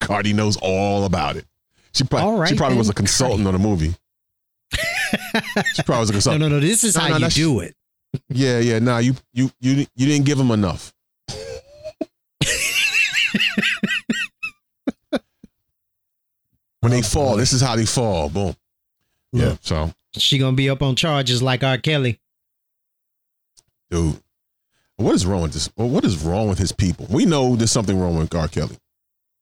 Cardi 0.00 0.32
knows 0.32 0.56
all 0.62 1.04
about 1.04 1.36
it. 1.36 1.44
She 1.92 2.04
probably 2.04 2.40
right, 2.40 2.48
she 2.50 2.54
probably 2.56 2.78
was 2.78 2.88
a 2.88 2.94
consultant 2.94 3.46
on 3.46 3.52
the 3.52 3.58
movie. 3.58 3.94
She 4.72 5.82
probably 5.82 6.00
was 6.00 6.10
a 6.10 6.12
consultant. 6.14 6.40
no, 6.40 6.48
no. 6.48 6.54
No. 6.56 6.60
This 6.60 6.84
is 6.84 6.96
No, 6.96 7.02
how 7.02 7.18
no, 7.18 7.26
you 7.26 7.30
do 7.30 7.60
it. 7.60 7.74
Yeah, 8.28 8.58
yeah. 8.60 8.78
Nah, 8.78 8.98
you 8.98 9.14
you 9.32 9.50
you 9.60 9.86
you 9.94 10.06
didn't 10.06 10.24
give 10.24 10.38
him 10.38 10.50
enough. 10.50 10.92
When 16.80 16.92
they 16.92 17.02
fall, 17.02 17.36
this 17.36 17.52
is 17.52 17.60
how 17.60 17.76
they 17.76 17.86
fall. 17.86 18.28
Boom. 18.28 18.54
Yeah. 19.32 19.50
Look. 19.50 19.58
So, 19.62 19.92
She 20.16 20.38
gonna 20.38 20.56
be 20.56 20.70
up 20.70 20.82
on 20.82 20.96
charges 20.96 21.42
like 21.42 21.62
R. 21.62 21.78
Kelly. 21.78 22.20
dude, 23.90 24.16
What 24.96 25.14
is 25.14 25.26
wrong 25.26 25.42
with 25.42 25.52
this? 25.52 25.68
What 25.76 26.04
is 26.04 26.22
wrong 26.24 26.48
with 26.48 26.58
his 26.58 26.72
people? 26.72 27.06
We 27.10 27.24
know 27.26 27.56
there's 27.56 27.70
something 27.72 27.98
wrong 27.98 28.16
with 28.18 28.34
R. 28.34 28.48
Kelly. 28.48 28.76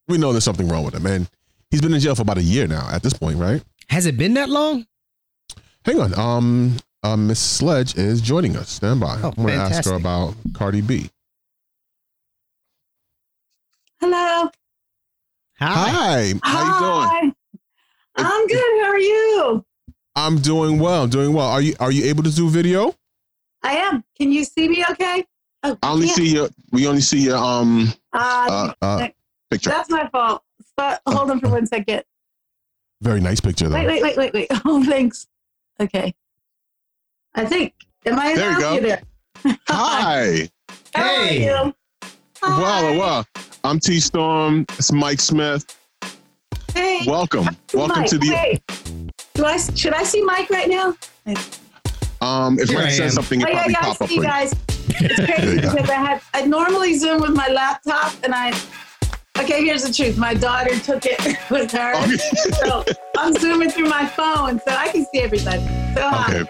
We 0.09 0.18
know 0.18 0.32
there's 0.32 0.44
something 0.44 0.68
wrong 0.68 0.84
with 0.84 0.94
him, 0.94 1.06
and 1.06 1.28
he's 1.70 1.80
been 1.80 1.92
in 1.94 2.00
jail 2.00 2.14
for 2.14 2.22
about 2.22 2.38
a 2.38 2.42
year 2.42 2.66
now. 2.66 2.88
At 2.90 3.02
this 3.02 3.12
point, 3.12 3.38
right? 3.38 3.62
Has 3.90 4.06
it 4.06 4.16
been 4.16 4.34
that 4.34 4.48
long? 4.48 4.86
Hang 5.84 6.00
on. 6.00 6.18
Um, 6.18 6.76
uh, 7.02 7.16
Miss 7.16 7.38
Sledge 7.40 7.96
is 7.96 8.20
joining 8.20 8.56
us. 8.56 8.68
Stand 8.70 9.00
by. 9.00 9.18
Oh, 9.22 9.28
I'm 9.36 9.44
going 9.44 9.48
to 9.48 9.54
ask 9.54 9.88
her 9.88 9.94
about 9.96 10.34
Cardi 10.54 10.80
B. 10.80 11.11
Hello. 14.01 14.49
Hi. 15.61 16.34
How 16.42 16.62
you 16.62 16.78
doing? 16.78 17.09
Hi. 17.09 17.32
I'm 18.16 18.46
good. 18.46 18.82
How 18.82 18.90
are 18.90 18.99
you? 18.99 19.64
I'm 20.14 20.38
doing 20.38 20.78
well. 20.78 21.07
Doing 21.07 21.32
well. 21.32 21.46
Are 21.49 21.61
you 21.61 21.74
Are 21.80 21.90
you 21.92 22.05
able 22.05 22.22
to 22.24 22.30
do 22.30 22.49
video? 22.49 22.94
I 23.62 23.72
am. 23.76 24.05
Can 24.16 24.30
you 24.32 24.44
see 24.44 24.68
me 24.68 24.84
okay? 24.90 25.24
Oh, 25.64 25.76
I 25.82 25.90
only 25.92 26.07
yeah. 26.07 26.12
see 26.14 26.34
your. 26.34 26.49
We 26.70 26.86
only 26.86 27.01
see 27.01 27.20
your 27.24 27.36
um 27.36 27.92
Uh, 28.12 28.72
uh, 28.80 28.86
Uh, 28.86 29.09
picture. 29.51 29.70
that's 29.70 29.90
my 29.90 30.09
fault. 30.11 30.42
But 30.76 31.03
hold 31.07 31.30
on 31.30 31.40
for 31.40 31.49
one 31.49 31.66
second. 31.66 32.05
very 33.01 33.20
nice 33.20 33.40
picture 33.40 33.68
though. 33.68 33.74
Wait, 33.76 33.86
wait, 33.86 34.03
wait, 34.03 34.16
wait, 34.16 34.32
wait. 34.32 34.46
Oh, 34.64 34.84
thanks. 34.84 35.26
Okay. 35.80 36.14
I 37.34 37.44
think. 37.46 37.74
Am 38.07 38.18
I 38.18 38.34
There 38.34 38.53
you 38.53 38.61
go. 38.61 38.72
You're 38.74 38.82
there. 38.82 39.03
Hi. 39.68 40.49
How 40.94 41.03
are 41.03 41.24
Hey. 41.26 41.72
You? 42.43 42.49
Wow, 42.51 42.97
wow. 42.99 43.24
I'm 43.64 43.80
T 43.80 43.99
Storm. 44.01 44.64
It's 44.78 44.93
Mike 44.93 45.20
Swift. 45.20 45.76
Hey. 46.72 47.01
Welcome. 47.07 47.49
Welcome 47.74 48.01
Mike, 48.03 48.11
to 48.11 48.18
the. 48.18 48.30
Wait. 48.30 48.62
Do 49.34 49.45
I 49.45 49.57
should 49.57 49.93
I 49.95 50.03
see 50.05 50.22
Mike 50.22 50.49
right 50.51 50.68
now? 50.68 50.95
Um, 52.20 52.59
if 52.59 52.68
Here 52.68 52.78
I 52.78 52.82
Mike 52.82 52.91
am. 52.93 52.97
says 52.97 53.14
something, 53.14 53.41
it 53.41 53.49
Oh, 53.49 53.53
probably 53.53 53.72
yeah, 53.72 53.78
I 53.80 53.82
pop 53.82 54.01
up 54.03 54.09
see 54.09 54.16
for 54.16 54.20
you 54.20 54.20
you. 54.22 54.26
guys. 54.26 54.55
It's 54.89 55.14
crazy 55.34 55.61
because 55.61 55.91
I 55.91 55.95
had 55.95 56.20
I 56.34 56.45
normally 56.45 56.95
zoom 56.99 57.20
with 57.22 57.34
my 57.34 57.49
laptop 57.49 58.12
and 58.24 58.34
I 58.34 58.53
okay, 59.41 59.64
here's 59.64 59.82
the 59.84 59.93
truth. 59.93 60.16
My 60.16 60.34
daughter 60.34 60.78
took 60.78 61.05
it 61.07 61.20
with 61.51 61.70
her. 61.72 61.95
Okay. 62.05 62.16
So 62.64 62.84
I'm 63.16 63.34
zooming 63.34 63.70
through 63.70 63.89
my 63.89 64.07
phone 64.07 64.61
so 64.66 64.72
I 64.74 64.89
can 64.89 65.05
see 65.12 65.20
everybody. 65.20 65.59
So 65.95 66.09
hi. 66.09 66.43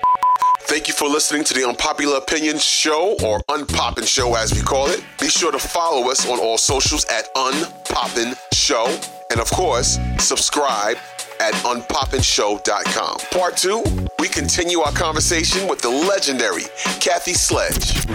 Thank 0.69 0.87
you 0.87 0.93
for 0.93 1.09
listening 1.09 1.45
to 1.45 1.55
the 1.55 1.67
Unpopular 1.67 2.19
Opinion 2.19 2.59
Show, 2.59 3.17
or 3.25 3.41
Unpoppin' 3.49 4.07
Show 4.07 4.35
as 4.35 4.53
we 4.53 4.61
call 4.61 4.89
it. 4.89 5.03
Be 5.19 5.31
sure 5.31 5.51
to 5.51 5.59
follow 5.59 6.11
us 6.11 6.29
on 6.29 6.39
all 6.39 6.59
socials 6.59 7.07
at 7.07 7.35
Unpoppin' 7.35 8.37
Show. 8.53 8.87
And 9.31 9.41
of 9.41 9.51
course, 9.51 9.99
subscribe 10.19 10.99
at 11.41 11.55
unpoppinshow.com. 11.55 13.17
Part 13.31 13.57
two, 13.57 13.83
we 14.19 14.29
continue 14.29 14.81
our 14.81 14.93
conversation 14.93 15.69
with 15.69 15.81
the 15.81 15.89
legendary 15.89 16.65
Kathy 17.01 17.33
Sledge. 17.33 18.07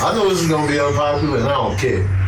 I 0.00 0.14
know 0.14 0.30
this 0.30 0.40
is 0.40 0.48
gonna 0.48 0.66
be 0.66 0.80
unpopular, 0.80 1.40
and 1.40 1.46
I 1.46 1.52
don't 1.52 1.78
care. 1.78 2.25